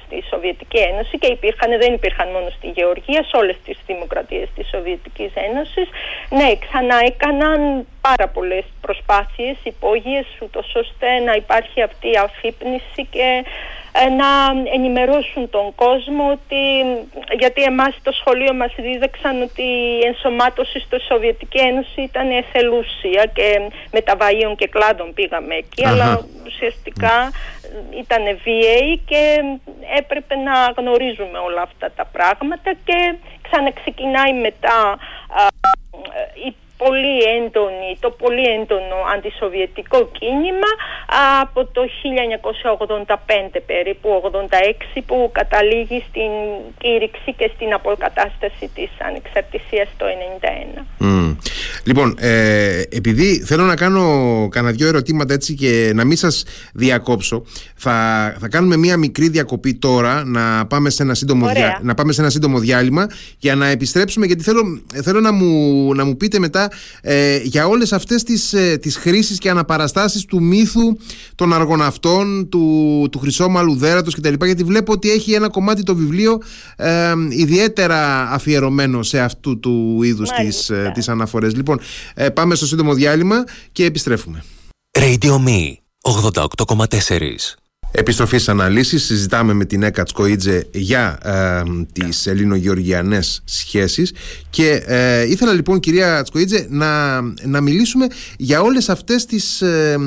[0.09, 4.67] στη Σοβιετική Ένωση και υπήρχαν, δεν υπήρχαν μόνο στη Γεωργία, σε όλες τις δημοκρατίες της
[4.67, 5.87] Σοβιετικής Ένωσης.
[6.29, 13.43] Ναι, ξανά έκαναν πάρα πολλές προσπάθειες υπόγειες ούτως ώστε να υπάρχει αυτή η αφύπνιση και
[13.91, 14.29] ε, να
[14.73, 16.61] ενημερώσουν τον κόσμο ότι,
[17.37, 19.61] γιατί εμάς στο σχολείο μας δίδαξαν ότι
[20.01, 25.85] η ενσωμάτωση στο Σοβιετική Ένωση ήταν εθελούσια και με τα βαΐων και κλάδων πήγαμε εκεί
[25.87, 27.31] αλλά ουσιαστικά
[27.99, 29.43] ήταν βίαιοι και
[29.97, 34.99] έπρεπε να γνωρίζουμε όλα αυτά τα πράγματα και ξαναξεκινάει μετά
[36.47, 40.71] η πολύ έντονη, το πολύ έντονο αντισοβιετικό κίνημα
[41.41, 41.81] από το
[43.55, 44.31] 1985 περίπου,
[44.97, 46.31] 86 που καταλήγει στην
[46.77, 50.85] κήρυξη και στην αποκατάσταση της ανεξαρτησίας το 1991.
[51.83, 57.43] Λοιπόν, ε, επειδή θέλω να κάνω κανένα δυο ερωτήματα έτσι και να μην σας διακόψω
[57.75, 61.47] θα, θα κάνουμε μία μικρή διακοπή τώρα να πάμε, σε ένα σύντομο
[61.81, 66.05] να πάμε σε ένα σύντομο διάλειμμα για να επιστρέψουμε γιατί θέλω, θέλω να, μου, να
[66.05, 70.97] μου πείτε μετά ε, για όλες αυτές τις, ε, τις χρήσεις και αναπαραστάσεις του μύθου
[71.35, 74.45] των αργοναυτών, του, του Χρυσόμαλου Δέρατος κτλ.
[74.45, 76.37] Γιατί βλέπω ότι έχει ένα κομμάτι το βιβλίο
[76.75, 81.53] ε, ιδιαίτερα αφιερωμένο σε αυτού του είδους τις, ε, τις αναφορές.
[81.59, 81.79] Λοιπόν,
[82.13, 84.43] ε, πάμε στο σύντομο διάλειμμα και επιστρέφουμε.
[84.99, 87.57] Radio Me 88,4
[87.91, 89.03] Επιστροφή στις αναλύσεις.
[89.03, 94.13] Συζητάμε με την Έκα Τσκοίτζε για ε, τις ελληνογεωργιανές σχέσεις.
[94.49, 99.97] Και ε, ήθελα λοιπόν κυρία Τσκοίτζε να, να μιλήσουμε για όλες αυτές τις ε,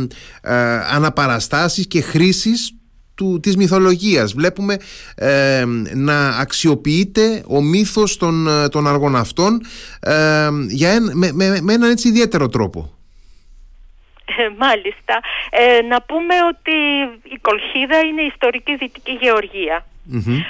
[0.42, 0.54] ε,
[0.90, 2.72] αναπαραστάσεις και χρήσεις
[3.14, 4.76] του, της μυθολογίας βλέπουμε
[5.14, 9.60] ε, να αξιοποιείται ο μύθος των, των αργοναυτών
[10.68, 12.96] για με, με, με έναν έτσι ιδιαίτερο τρόπο
[14.36, 15.20] ε, μάλιστα.
[15.50, 16.76] Ε, να πούμε ότι
[17.22, 19.86] η Κολχίδα είναι ιστορική Δυτική Γεωργία.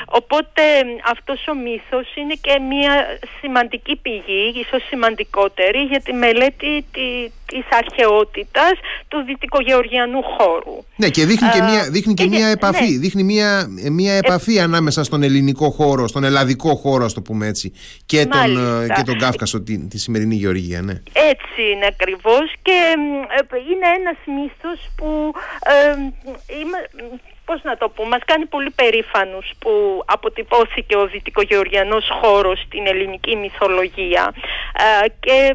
[0.07, 0.63] Οπότε
[1.11, 7.65] αυτός ο μύθος είναι και μια σημαντική πηγή, ίσως σημαντικότερη για τη μελέτη τη, της
[7.71, 8.73] αρχαιότητας
[9.09, 10.85] του δυτικογεωργιανού χώρου.
[10.97, 12.99] Ναι και δείχνει και μια, δείχνει και μια επαφή, ναι.
[12.99, 17.73] δείχνει μια, μια επαφή ανάμεσα στον ελληνικό χώρο, στον ελλαδικό χώρο ας το πούμε έτσι
[18.07, 18.55] και τον,
[18.95, 20.83] και τον Κάφκασο τη, τη σημερινή Γεωργία.
[20.83, 21.03] Ναι.
[21.13, 22.79] Έτσι είναι ακριβώς και
[23.41, 26.13] ε, είναι ένας μύθος που ε,
[27.45, 33.37] πώς να το πω, μας κάνει πολύ περήφανους που αποτυπώθηκε ο δυτικογεωργιανός χώρος στην ελληνική
[33.37, 34.33] μυθολογία
[34.77, 35.55] ε, και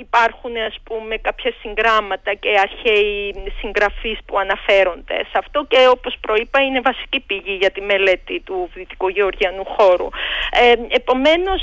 [0.00, 6.60] υπάρχουν ας πούμε κάποια συγγράμματα και αρχαίοι συγγραφείς που αναφέρονται σε αυτό και όπως προείπα
[6.62, 10.08] είναι βασική πηγή για τη μελέτη του δυτικογεωργιανού χώρου.
[10.50, 11.62] Ε, επομένως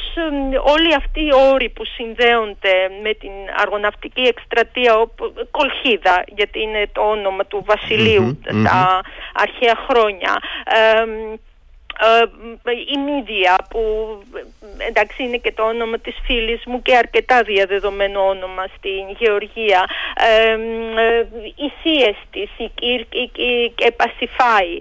[0.76, 4.94] όλοι αυτοί οι όροι που συνδέονται με την αργοναυτική εκστρατεία
[5.52, 9.02] Κολχίδα γιατί είναι το όνομα του βασιλειου τα
[9.60, 10.40] αρχαία χρόνια.
[10.66, 11.04] Ε,
[12.94, 13.82] η Μίδια που
[14.88, 19.90] εντάξει είναι και το όνομα της φίλης μου και αρκετά διαδεδομένο όνομα στην Γεωργία.
[20.16, 20.58] Ε,
[21.56, 23.32] οι θείες της, η Κύρκη
[23.76, 24.80] και Πασιφάη.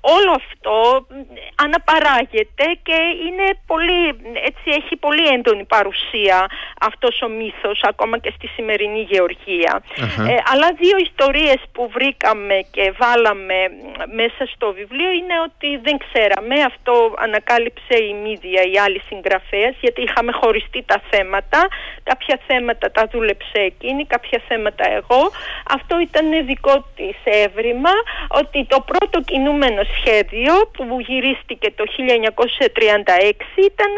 [0.00, 1.06] Όλο αυτό
[1.54, 4.08] αναπαράγεται και είναι πολύ,
[4.48, 6.46] έτσι έχει πολύ έντονη παρουσία
[6.80, 9.06] αυτός ο μύθος ακόμα και στη σημερινή
[10.28, 13.58] ε, αλλά δύο ιστορίες που βρήκαμε και βάλαμε
[14.14, 19.74] μέσα στο βιβλίο είναι ότι δεν ξέρω αναφέραμε, αυτό ανακάλυψε η Μίδια, η άλλη συγγραφέας,
[19.80, 21.68] γιατί είχαμε χωριστεί τα θέματα.
[22.02, 25.22] Κάποια θέματα τα δούλεψε εκείνη, κάποια θέματα εγώ.
[25.76, 27.94] Αυτό ήταν δικό της έβριμα,
[28.28, 33.32] ότι το πρώτο κινούμενο σχέδιο που γυρίστηκε το 1936
[33.70, 33.92] ήταν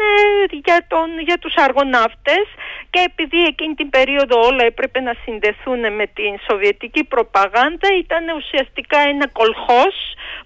[0.65, 2.45] για, τον, για τους αργοναύτες
[2.89, 8.99] και επειδή εκείνη την περίοδο όλα έπρεπε να συνδεθούν με την σοβιετική προπαγάνδα ήταν ουσιαστικά
[9.13, 9.95] ένα κολχός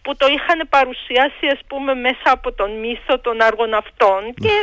[0.01, 4.53] που το είχαν παρουσιάσει ας πούμε μέσα από τον μύθο των αργοναυτών και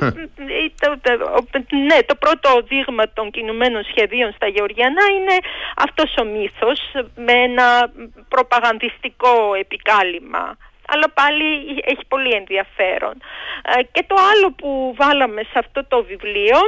[1.76, 5.36] ναι, το πρώτο δείγμα των κινουμένων σχεδίων στα Γεωργιανά είναι
[5.76, 6.80] αυτός ο μύθος
[7.14, 7.92] με ένα
[8.28, 10.56] προπαγανδιστικό επικάλυμα
[10.88, 11.46] αλλά πάλι
[11.84, 13.14] έχει πολύ ενδιαφέρον.
[13.62, 16.58] Ε, και το άλλο που βάλαμε σε αυτό το βιβλίο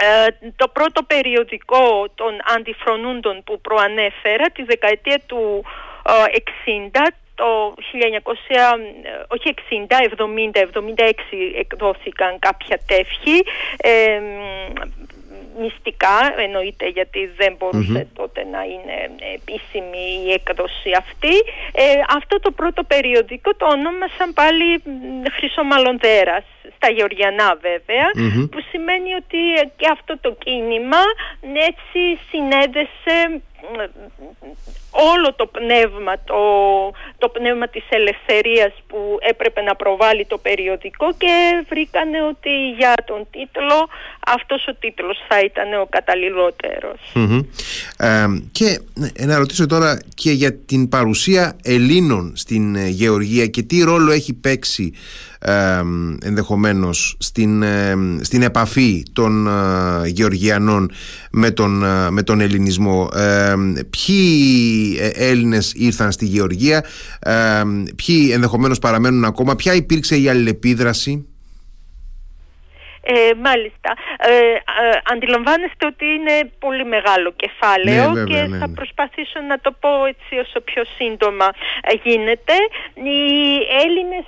[0.00, 5.64] ε, το πρώτο περιοδικό των αντιφρονούντων που προανέφερα τη δεκαετία του
[6.04, 6.10] 60
[6.92, 7.06] ε,
[7.40, 7.74] το
[8.24, 8.32] 1900,
[9.28, 9.54] όχι
[9.88, 9.94] 60,
[10.52, 11.12] 70, 76
[11.58, 13.36] εκδόθηκαν κάποια τεύχη
[15.60, 18.96] μυστικά εννοείται γιατί δεν μπορουσε τότε να είναι
[19.38, 21.34] επίσημη η έκδοση αυτή.
[21.72, 21.84] Ε,
[22.18, 24.82] αυτό το πρώτο περιοδικό το ονόμασαν πάλι
[25.36, 26.44] Χρυσομαλονδέρας
[26.76, 27.58] στα Γεωργιανά
[28.50, 29.40] που σημαίνει ότι
[29.76, 31.02] και αυτό το κίνημα
[31.70, 33.40] έτσι συνέδεσε
[34.90, 36.40] όλο το πνεύμα, το,
[37.18, 43.26] το πνεύμα της ελευθερίας που έπρεπε να προβάλλει το περιοδικό και βρήκανε ότι για τον
[43.30, 43.88] τίτλο
[44.26, 47.00] αυτός ο τίτλος θα ήταν ο καταλληλότερος.
[47.96, 48.80] Ε, και
[49.26, 54.34] να ρωτήσω τώρα και για την παρουσία Ελλήνων στην ε, Γεωργία και τι ρόλο έχει
[54.34, 54.92] παίξει
[55.38, 55.52] ε,
[56.22, 57.64] ενδεχομένως στην,
[58.20, 60.90] στην επαφή των ε, Γεωργιανών
[61.30, 63.08] με τον, ε, με τον ελληνισμό.
[63.90, 66.84] Ποιοι Έλληνες ήρθαν στη Γεωργία
[67.96, 71.26] ποιοι ενδεχομένως παραμένουν ακόμα ποια υπήρξε η αλληλεπίδραση;
[73.14, 73.90] Ε, μάλιστα.
[74.18, 78.74] Ε, ε, αντιλαμβάνεστε ότι είναι πολύ μεγάλο κεφάλαιο ναι, και ναι, θα ναι.
[78.74, 81.48] προσπαθήσω να το πω έτσι όσο πιο σύντομα
[81.90, 82.56] ε, γίνεται.
[83.10, 83.22] Οι
[83.84, 84.26] Έλληνες,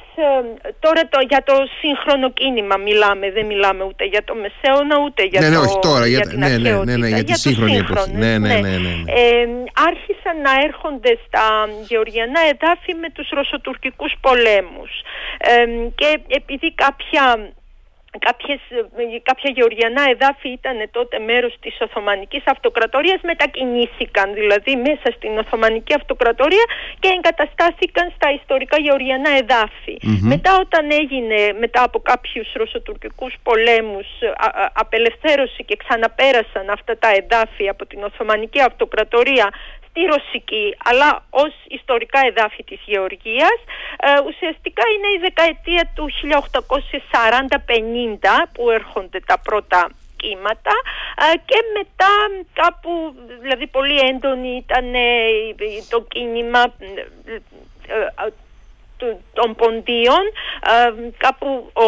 [0.84, 5.40] τώρα το, για το σύγχρονο κίνημα μιλάμε, δεν μιλάμε ούτε για το Μεσαίωνα ούτε για,
[5.40, 6.96] ναι, το, όχι, τώρα, για, για, την ναι, ναι, αρχαιότητα.
[6.98, 8.12] ναι, ναι, για τη σύγχρονη εποχή.
[8.12, 8.94] Ναι, ναι, ναι, ναι,
[9.88, 11.44] άρχισαν να έρχονται στα
[11.88, 14.90] γεωργιανά εδάφη με τους ρωσοτουρκικούς πολέμους
[15.94, 17.24] και επειδή κάποια
[18.18, 18.60] Κάποιες,
[19.22, 26.64] κάποια γεωργιανά εδάφη ήταν τότε μέρος της Οθωμανικής Αυτοκρατορίας μετακινήθηκαν δηλαδή μέσα στην Οθωμανική Αυτοκρατορία
[26.98, 29.30] και εγκαταστάθηκαν στα ιστορικά γεωργιανά
[30.20, 34.06] μετά όταν έγινε μετά από κάποιους ρωσοτουρκικούς πολέμους
[34.72, 39.50] απελευθέρωση και ξαναπέρασαν αυτά τα εδάφη από την Οθωμανική Αυτοκρατορία
[39.90, 43.58] στη Ρωσική αλλά ως ιστορικά εδάφη της Γεωργίας
[43.98, 46.10] ε, ουσιαστικά είναι η δεκαετία του
[48.22, 50.74] 1840-50 που έρχονται τα πρώτα κύματα
[51.16, 52.12] ε, και μετά
[52.52, 55.00] κάπου δηλαδή πολύ έντονη ήταν ε,
[55.88, 56.72] το κίνημα
[59.32, 60.24] των ποντίων
[61.16, 61.80] κάπου 80,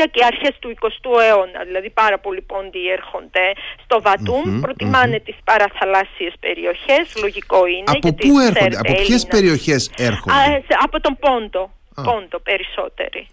[0.00, 1.64] 90 και αρχές του 20ου αιώνα.
[1.64, 3.52] Δηλαδή πάρα πολλοί πόντιοι έρχονται
[3.84, 7.84] στο βατουμ προτιμανε τις παραθαλάσσιες περιοχές, λογικό είναι.
[7.86, 13.28] Από πού έρχονται, από ποιες περιοχές έρχονται; από τον Πόντο, Πόντο περισσότεροι.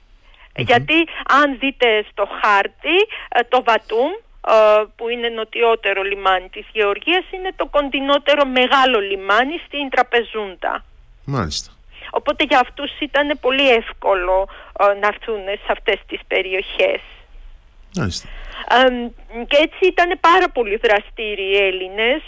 [0.58, 1.08] Γιατί
[1.42, 2.98] αν δείτε στο χάρτη
[3.30, 4.12] ε, το Βατούμ
[4.48, 10.86] ε, που είναι νοτιότερο λιμάνι της Γεωργίας είναι το κοντινότερο μεγάλο λιμάνι στην Τραπεζούντα.
[11.26, 11.75] Μάλιστα.
[12.12, 14.48] Οπότε για αυτούς ήταν πολύ εύκολο
[14.80, 17.02] ε, να έρθουν σε αυτές τις περιοχές.
[19.44, 22.22] Και έτσι ήταν πάρα πολύ δραστήριοι οι Έλληνες,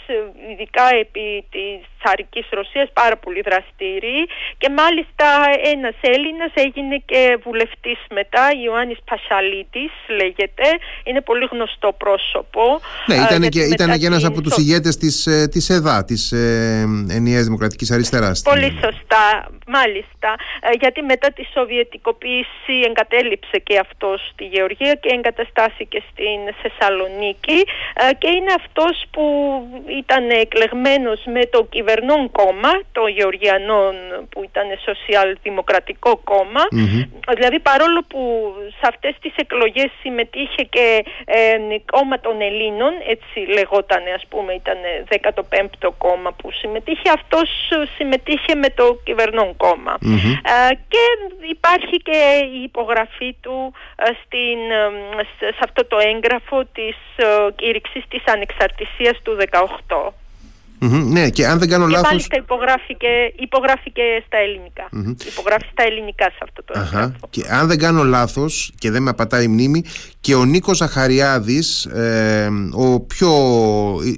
[0.50, 4.20] ειδικά επί της Τσαρικής Ρωσίας πάρα πολύ δραστήριοι
[4.58, 5.26] και μάλιστα
[5.74, 10.66] ένας Έλληνας έγινε και βουλευτής μετά, Ιωάννης Πασαλίτης λέγεται,
[11.04, 12.62] είναι πολύ γνωστό πρόσωπο.
[13.06, 16.86] Ναι, ήταν και, ήταν και ένας από τους ηγέτες της, ε, της ΕΔΑ, της ε,
[17.10, 18.42] Ενιαίας Δημοκρατικής Αριστεράς.
[18.42, 19.24] Πολύ σωστά,
[19.66, 26.97] μάλιστα, ε, γιατί μετά τη Σοβιετικοποίηση εγκατέλειψε και αυτός τη Γεωργία και εγκαταστάθηκε στην Θεσσαλονίκη
[27.04, 29.24] ε, και είναι αυτός που
[29.98, 33.94] ήταν εκλεγμένος με το κυβερνητικό κυβερνών κόμμα, το Γεωργιανών
[34.30, 36.20] που ήταν σοσιαλδημοκρατικό
[37.36, 38.20] δηλαδή παρόλο που
[38.78, 41.58] σε αυτές τις εκλογές συμμετείχε και ε,
[41.92, 44.78] κόμμα των Ελλήνων, έτσι λεγόταν ας πούμε, ήταν
[45.10, 47.48] 15ο κόμμα που συμμετείχε, αυτός
[47.96, 49.56] συμμετείχε με το κυβερνών
[50.52, 51.04] ε, και
[51.56, 52.18] υπάρχει και
[52.58, 54.58] η υπογραφή του ε, στην,
[55.38, 59.36] σε αυτό το έγγραφο της κήρυξης της ανεξαρτησίας του
[59.88, 60.12] 18.
[60.78, 62.08] ναι, και αν δεν κάνω και λάθος...
[62.08, 64.88] μάλιστα υπογράφηκε, υπογράφηκε στα ελληνικα
[65.26, 67.28] Υπογράφει στα ελληνικά σε αυτό το έγγραφο.
[67.30, 69.84] Και αν δεν κάνω λάθος και δεν με απατάει η μνήμη
[70.20, 73.32] και ο Νίκος Ζαχαριάδης, ε, ο πιο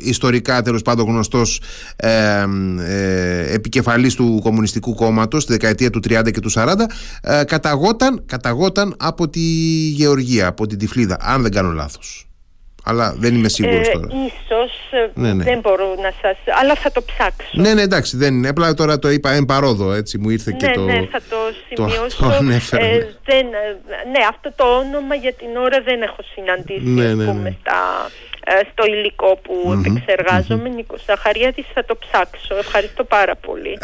[0.04, 1.62] ιστορικά τέλος πάντων γνωστός
[1.96, 2.44] ε,
[2.80, 6.74] ε, επικεφαλής του Κομμουνιστικού Κόμματος στη δεκαετία του 30 και του 40
[7.22, 9.40] ε, καταγόταν, καταγόταν από τη
[9.94, 12.29] Γεωργία, από την Τυφλίδα, αν δεν κάνω λάθος
[12.84, 14.06] αλλά δεν είμαι σίγουρος ε, τώρα.
[14.06, 15.44] Ίσως, ε, ναι, ναι.
[15.44, 16.36] δεν μπορώ να σας...
[16.60, 17.50] αλλά θα το ψάξω.
[17.52, 18.48] Ναι, ναι, εντάξει, δεν είναι.
[18.48, 20.80] Απλά τώρα το είπα εν παρόδο, έτσι, μου ήρθε και ναι, το...
[20.80, 21.36] Ναι, θα το
[21.68, 22.16] σημειώσω.
[22.70, 23.46] Το, ε, δεν,
[24.12, 27.54] ναι, αυτό το όνομα για την ώρα δεν έχω συναντήσει, ναι, ναι, ναι.
[27.60, 28.29] στα ε,
[28.72, 30.68] στο υλικό που mm-hmm, επεξεργάζομαι.
[30.68, 30.74] Mm-hmm.
[30.74, 32.56] Νίκος Ζαχαριάδης θα το ψάξω.
[32.58, 33.78] Ευχαριστώ πάρα πολύ.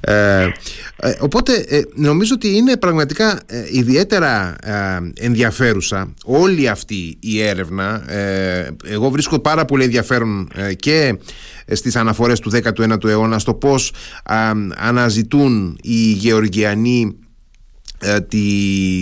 [0.00, 0.48] ε,
[0.96, 3.40] ε, οπότε ε, νομίζω ότι είναι πραγματικά
[3.72, 4.56] ιδιαίτερα
[5.20, 8.04] ενδιαφέρουσα όλη αυτή η έρευνα.
[8.84, 11.18] εγώ βρίσκω πάρα πολύ ενδιαφέρον και
[11.72, 13.92] στις αναφορές του 19ου αιώνα στο πώς
[14.76, 17.21] αναζητούν οι Γεωργιανοί ε, τη,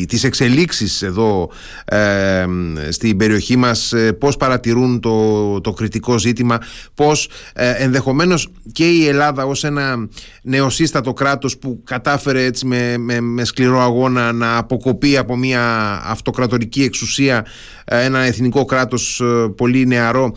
[0.08, 1.50] τις εξελίξεις εδώ
[1.84, 2.46] ε,
[2.88, 6.58] στην περιοχή μας ε, πώς παρατηρούν το, το κριτικό ζήτημα
[6.94, 10.08] πώς ε, ενδεχομένως και η Ελλάδα ως ένα
[10.42, 15.62] νεοσύστατο κράτος που κατάφερε έτσι με, με, με σκληρό αγώνα να αποκοπεί από μια
[16.04, 17.46] αυτοκρατορική εξουσία
[17.84, 19.22] ένα εθνικό κράτος
[19.56, 20.36] πολύ νεαρό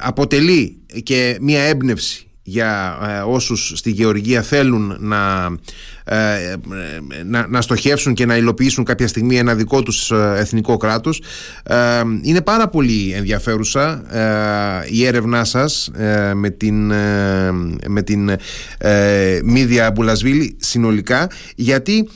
[0.00, 5.50] αποτελεί και μια έμπνευση για ε, όσους στη Γεωργία θέλουν να,
[6.04, 6.54] ε,
[7.24, 11.22] να, να, στοχεύσουν και να υλοποιήσουν κάποια στιγμή ένα δικό τους ε, εθνικό κράτος.
[12.22, 14.02] Είναι πάρα πολύ ενδιαφέρουσα
[14.90, 15.90] η έρευνά σας
[16.34, 16.86] με την,
[17.86, 18.30] με την
[19.44, 22.08] Μίδια Μπουλασβίλη συνολικά γιατί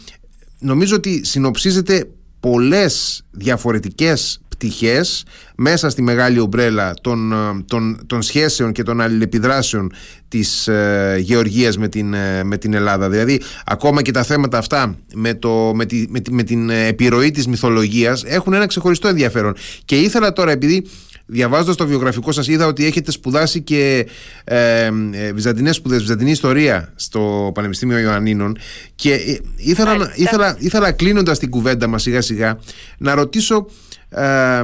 [0.59, 2.09] νομίζω ότι συνοψίζεται
[2.40, 5.25] πολλές διαφορετικές πτυχές
[5.57, 7.33] μέσα στη μεγάλη ομπρέλα των,
[7.66, 9.92] των, των σχέσεων και των αλληλεπιδράσεων
[10.29, 13.09] της ε, Γεωργίας με την, ε, με την Ελλάδα.
[13.09, 18.25] Δηλαδή ακόμα και τα θέματα αυτά με, το, με, τη, με, την επιρροή της μυθολογίας
[18.27, 19.55] έχουν ένα ξεχωριστό ενδιαφέρον.
[19.85, 20.87] Και ήθελα τώρα επειδή
[21.27, 24.07] διαβάζοντας το βιογραφικό σας είδα ότι έχετε σπουδάσει και
[24.44, 28.59] ε, ε βυζαντινές σπουδές, βυζαντινή ιστορία στο Πανεπιστήμιο Ιωαννίνων
[28.94, 32.59] και ε, ήθελα, ήθελα, ήθελα κλείνοντας την κουβέντα μας σιγά σιγά
[32.98, 33.66] να ρωτήσω
[34.14, 34.62] ε,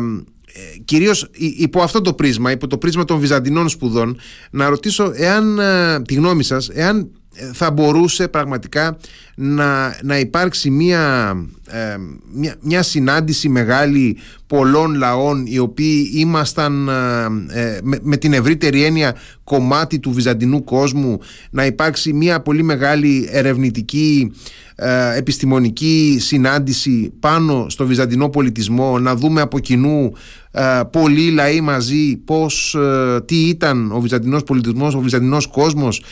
[0.85, 4.19] κυρίως υπό αυτό το πρίσμα, υπό το πρίσμα των βυζαντινών σπουδών,
[4.51, 7.11] να ρωτήσω εάν, ε, τη γνώμη σας, εάν
[7.53, 8.99] θα μπορούσε πραγματικά
[9.41, 11.35] να, να υπάρξει μια,
[11.67, 11.97] ε,
[12.33, 19.99] μια, μια συνάντηση μεγάλη πολλών λαών οι οποίοι ήμασταν ε, με, την ευρύτερη έννοια κομμάτι
[19.99, 21.21] του βυζαντινού κόσμου
[21.51, 24.33] να υπάρξει μια πολύ μεγάλη ερευνητική
[24.81, 30.13] ε, επιστημονική συνάντηση πάνω στο βυζαντινό πολιτισμό να δούμε από κοινού
[30.51, 36.03] ε, πολλοί λαοί μαζί πώς, ε, τι ήταν ο βυζαντινός πολιτισμός, ο βυζαντινός κόσμος.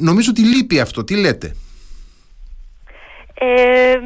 [0.00, 1.54] Νομίζω ότι λείπει αυτό, τι λέτε;
[3.42, 3.98] Ε,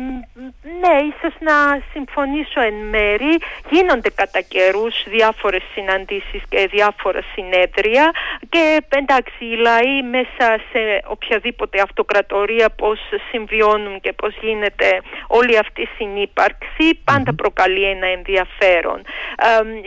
[0.83, 3.35] ναι, ίσως να συμφωνήσω εν μέρη.
[3.71, 8.11] Γίνονται κατά καιρούς διάφορες συναντήσεις και διάφορα συνέδρια
[8.49, 12.99] και εντάξει οι λαοί μέσα σε οποιαδήποτε αυτοκρατορία πώς
[13.31, 17.03] συμβιώνουν και πώς γίνεται όλη αυτή η συνύπαρξη
[17.37, 19.03] προκαλεί ένα ενδιαφέρον.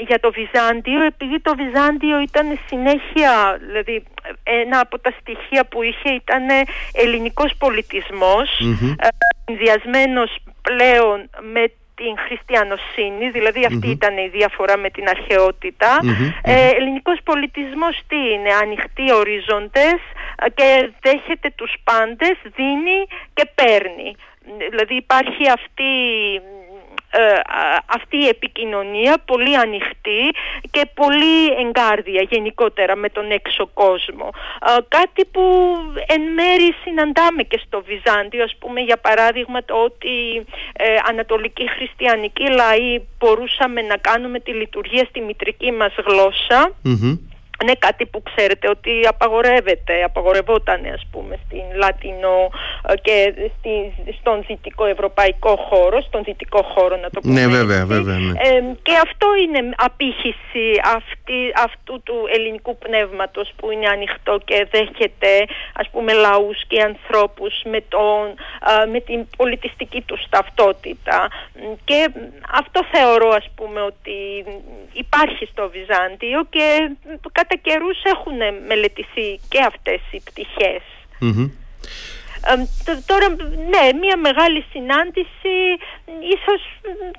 [0.07, 4.03] για το Βυζάντιο, επειδή το Βυζάντιο ήταν συνέχεια, δηλαδή
[4.43, 6.43] ένα από τα στοιχεία που είχε ήταν
[6.91, 7.55] ελληνικός
[9.47, 11.63] συνδυασμένος πλέον με
[11.99, 13.60] την χριστιανοσύνη, δηλαδή
[13.97, 15.91] ήταν η διαφορά με την αρχαιότητα.
[16.43, 19.99] Ε, ελληνικός πολιτισμός τι είναι, ανοιχτοί ορίζοντες
[20.43, 22.99] ε, και δέχεται τους πάντες, δίνει
[23.33, 24.15] και παίρνει.
[24.69, 25.91] Δηλαδή υπάρχει αυτή
[26.36, 26.66] ε,
[27.86, 30.22] αυτή η επικοινωνία πολύ ανοιχτή
[30.72, 34.30] και πολύ εγκάρδια γενικότερα με τον έξω κόσμο.
[34.88, 35.41] κάτι που
[36.08, 42.50] εν μέρη συναντάμε και στο Βυζάντιο, ας πούμε για παράδειγμα το ότι ε, ανατολικοί χριστιανικοί
[42.50, 46.72] λαοί μπορούσαμε να κάνουμε τη λειτουργία στη μητρική μας γλωσσα
[47.62, 52.50] είναι κάτι που ξέρετε ότι απαγορεύεται, απαγορευόταν ας πούμε στην Λατινό
[52.88, 57.34] ε, και στη, στον δυτικό ευρωπαϊκό χώρο, στον δυτικό χώρο να το πούμε.
[57.34, 58.17] Ναι βέβαια, βέβαια.
[58.17, 58.39] Ναι.
[58.39, 60.65] Ε, και αυτό είναι απήχηση
[60.96, 67.54] αυτή, αυτού του ελληνικού πνεύματος που είναι ανοιχτό και δέχεται ας πούμε λαούς και ανθρώπους
[67.63, 68.24] με, τον,
[68.91, 71.28] με την πολιτιστική τους ταυτότητα
[71.84, 72.10] και
[72.52, 74.17] αυτό θεωρώ ας πούμε ότι
[74.93, 76.91] υπάρχει στο Βυζάντιο και
[77.47, 80.83] κατά καιρούς έχουν μελετηθεί και αυτές οι πτυχές.
[83.05, 83.27] τώρα,
[83.73, 85.55] ναι, μια μεγάλη συνάντηση
[86.36, 86.62] ίσως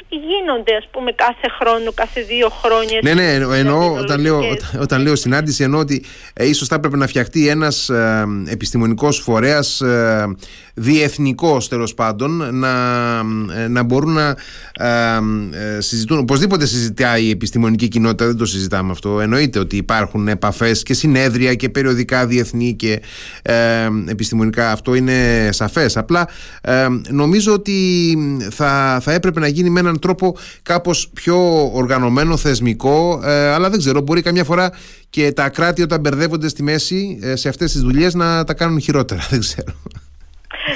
[0.09, 2.99] γίνονται ας πούμε κάθε χρόνο, κάθε δύο χρόνια.
[3.03, 4.41] Ναι, ναι, εννοώ όταν λέω,
[4.81, 9.81] όταν, λέω συνάντηση εννοώ ότι ε, ίσως θα έπρεπε να φτιαχτεί ένας ε, επιστημονικός φορέας
[9.81, 10.37] ε,
[10.79, 12.69] διεθνικός τέλος πάντων να,
[13.57, 14.29] ε, να μπορούν να
[14.81, 15.19] ε,
[15.77, 16.19] ε, συζητούν.
[16.19, 19.21] Οπωσδήποτε συζητάει η επιστημονική κοινότητα, δεν το συζητάμε αυτό.
[19.21, 23.01] Εννοείται ότι υπάρχουν επαφές και συνέδρια και περιοδικά διεθνή και
[24.07, 24.71] επιστημονικά.
[24.73, 25.97] Αυτό είναι σαφές.
[25.97, 26.29] Απλά
[27.09, 28.17] νομίζω ότι
[28.51, 34.01] θα, θα έπρεπε να γίνει με έναν τρόπο κάπως πιο οργανωμένο, θεσμικό, αλλά δεν ξέρω,
[34.01, 34.73] μπορεί καμιά φορά
[35.11, 39.27] και τα κράτη όταν μπερδεύονται στη μέση σε αυτές τις δουλειές να τα κάνουν χειρότερα,
[39.31, 39.73] δεν ξέρω.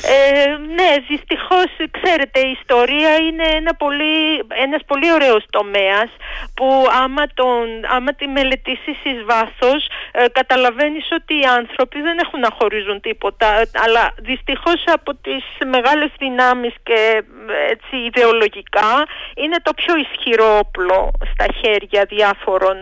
[0.05, 6.11] Ε, ναι, δυστυχώς ξέρετε η ιστορία είναι ένα πολύ, ένας πολύ ωραίος τομέας
[6.55, 7.65] που άμα, τον,
[7.97, 13.49] άμα τη μελετήσεις εις βάθος ε, καταλαβαίνεις ότι οι άνθρωποι δεν έχουν να χωρίζουν τίποτα.
[13.85, 17.23] Αλλά δυστυχώς από τις μεγάλες δυνάμεις και
[17.71, 22.77] έτσι ιδεολογικά είναι το πιο ισχυρό όπλο στα χέρια διάφορων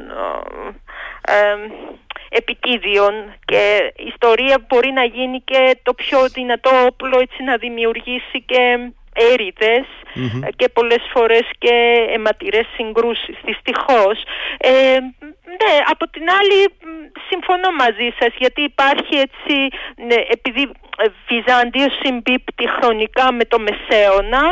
[1.27, 1.57] ε, ε
[2.31, 3.13] επιτίδιων
[3.45, 8.91] και η ιστορία μπορεί να γίνει και το πιο δυνατό όπλο έτσι να δημιουργήσει και
[9.13, 9.87] εριδες
[10.57, 13.37] και πολλές φορές και αιματηρές συγκρούσεις.
[13.45, 14.23] Δυστυχώς.
[14.59, 14.99] Ε,
[15.61, 16.59] ναι από την άλλη
[17.29, 19.55] συμφωνώ μαζί σας γιατί υπάρχει έτσι
[20.07, 20.71] ναι, επειδή
[21.29, 24.43] Βυζάντιο συμπίπτει χρονικά με το Μεσαίωνα.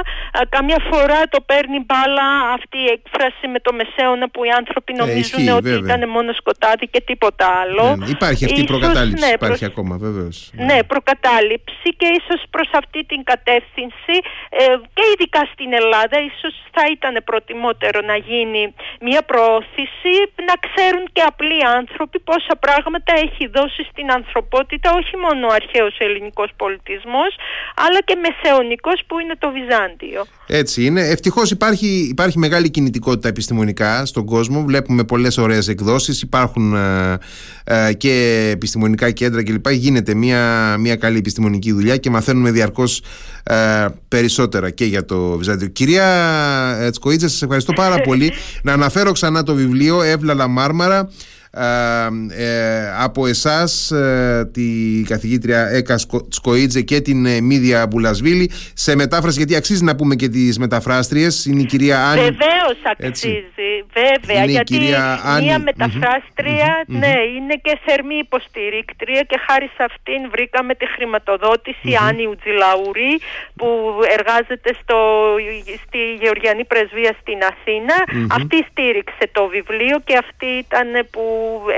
[0.48, 2.26] Καμιά φορά το παίρνει μπάλα
[2.56, 6.86] αυτή η έκφραση με το Μεσαίωνα που οι άνθρωποι ε, νομίζουν ότι ήταν μόνο σκοτάδι
[6.94, 7.84] και τίποτα άλλο.
[7.88, 8.10] Ναι, ναι.
[8.16, 10.36] υπάρχει αυτή η προκατάληψη, ναι, υπάρχει ακόμα βεβαίως.
[10.68, 14.16] Ναι, προκατάληψη και ίσως προς αυτή την κατεύθυνση
[14.50, 14.64] ε,
[14.96, 18.62] και ειδικά στην Ελλάδα ίσως θα ήταν προτιμότερο να γίνει
[19.00, 20.14] μια προώθηση
[20.48, 25.96] να ξέρουν και απλοί άνθρωποι πόσα πράγματα έχει δώσει στην ανθρωπότητα όχι μόνο ο αρχαίος
[25.98, 27.36] ελληνικός ελληνικός πολιτισμός
[27.74, 30.26] αλλά και μεσαιωνικός που είναι το Βυζάντιο.
[30.46, 31.00] Έτσι είναι.
[31.00, 34.64] Ευτυχώς υπάρχει, υπάρχει μεγάλη κινητικότητα επιστημονικά στον κόσμο.
[34.64, 36.22] Βλέπουμε πολλές ωραίες εκδόσεις.
[36.22, 37.18] Υπάρχουν ε,
[37.64, 39.70] ε, και επιστημονικά κέντρα κλπ.
[39.70, 43.02] Γίνεται μια, μια καλή επιστημονική δουλειά και μαθαίνουμε διαρκώς
[43.42, 45.68] ε, περισσότερα και για το Βυζάντιο.
[45.68, 48.32] Κυρία Τσκοίτσα, σας ευχαριστώ πάρα πολύ.
[48.62, 51.08] Να αναφέρω ξανά το βιβλίο Εύλαλα Μάρμαρα ε,
[52.98, 55.98] από εσάς ε, τη καθηγήτρια Έκα
[56.28, 58.50] Σκοίτζε και την ε, Μίδια Μπουλασβίλη.
[58.74, 61.44] Σε μετάφραση γιατί αξίζει να πούμε και τις μεταφράστριες.
[61.44, 64.78] Είναι η κυρία Άννη Βεβαίως αξίζει βέβαια είναι γιατί
[65.40, 72.26] μία μεταφραστρια ναι είναι και θερμή υποστηρίκτρια και χάρη σε αυτήν βρήκαμε τη χρηματοδότηση Άννη
[72.26, 73.14] Ουτζιλαουρή
[73.56, 73.68] που
[74.18, 74.98] εργάζεται στο,
[75.84, 77.96] στη Γεωργιανή Πρεσβεία στην Αθήνα.
[78.38, 81.24] Αυτή στήριξε το βιβλίο και αυτή ήταν που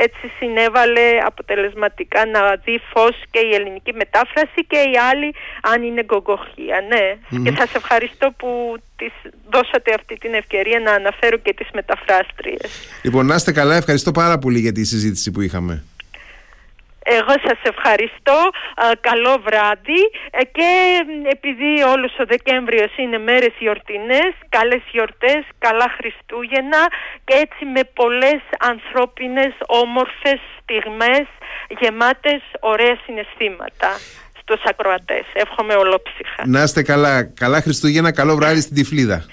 [0.04, 5.34] έτσι συνέβαλε αποτελεσματικά να δει φως και η ελληνική μετάφραση και η άλλη
[5.72, 6.78] αν είναι γκογκοχία.
[6.92, 7.04] Ναι.
[7.44, 9.12] Και σας ευχαριστώ που τις
[9.50, 12.70] δώσατε αυτή την ευκαιρία να αναφέρω και τις μεταφράστριες.
[13.02, 13.74] Λοιπόν, να είστε καλά.
[13.76, 15.84] Ευχαριστώ πάρα πολύ για τη συζήτηση που είχαμε.
[17.04, 18.38] Εγώ σας ευχαριστώ,
[19.00, 20.70] καλό βράδυ ε, και
[21.36, 26.82] επειδή όλος ο Δεκέμβριος είναι μέρες γιορτινές, καλές γιορτές, καλά Χριστούγεννα
[27.24, 31.26] και έτσι με πολλές ανθρώπινες όμορφες στιγμές
[31.80, 33.90] γεμάτες ωραία συναισθήματα
[34.40, 35.24] στους ακροατές.
[35.32, 36.42] Εύχομαι ολόψυχα.
[36.46, 37.22] Να είστε καλά.
[37.22, 39.24] Καλά Χριστούγεννα, καλό βράδυ στην Τυφλίδα.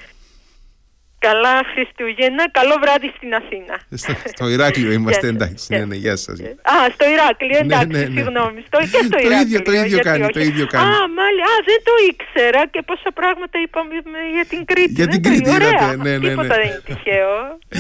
[1.20, 3.76] Καλά Χριστούγεννα, καλό βράδυ στην Αθήνα.
[4.02, 5.66] Στο, στο Ηράκλειο είμαστε, εντάξει.
[5.74, 6.38] Ναι, ναι, γεια σας.
[6.74, 8.60] Α, στο Ηράκλειο, ναι, εντάξει, ναι, ναι, συγγνώμη.
[8.68, 9.42] Στο, και στο το Ηράκλειο.
[9.42, 10.90] Ίδιο, το ίδιο κάνει, το ίδιο κάνει.
[10.98, 13.94] Α, μάλιστα, α, δεν το ήξερα και πόσα πράγματα είπαμε
[14.36, 14.92] για την Κρήτη.
[15.00, 16.28] Για την Κρήτη, είδατε, ναι, ναι, ναι.
[16.30, 17.32] Τίποτα δεν είναι τυχαίο.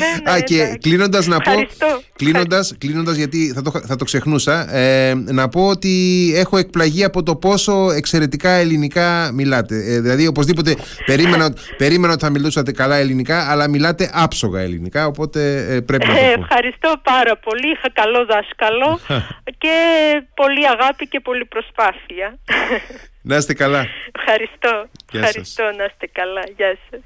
[0.01, 1.51] ναι, ναι, α, και κλείνοντας να πω,
[2.15, 5.93] κλείνοντας, κλείνοντας γιατί θα το, θα το ξεχνούσα, ε, να πω ότι
[6.35, 9.75] έχω εκπλαγεί από το πόσο εξαιρετικά ελληνικά μιλάτε.
[9.75, 10.75] Ε, δηλαδή, οπωσδήποτε
[11.05, 16.13] περίμενα, περίμενα ότι θα μιλούσατε καλά ελληνικά αλλά μιλάτε άψογα ελληνικά, οπότε ε, πρέπει να
[16.13, 16.41] το πω.
[16.41, 18.99] Ευχαριστώ πάρα πολύ, είχα καλό δάσκαλο
[19.63, 19.75] και
[20.33, 22.37] πολύ αγάπη και πολύ προσπάθεια.
[23.21, 23.85] Να είστε καλά.
[24.11, 27.01] Ευχαριστώ, ευχαριστώ να είστε καλά, γεια σας.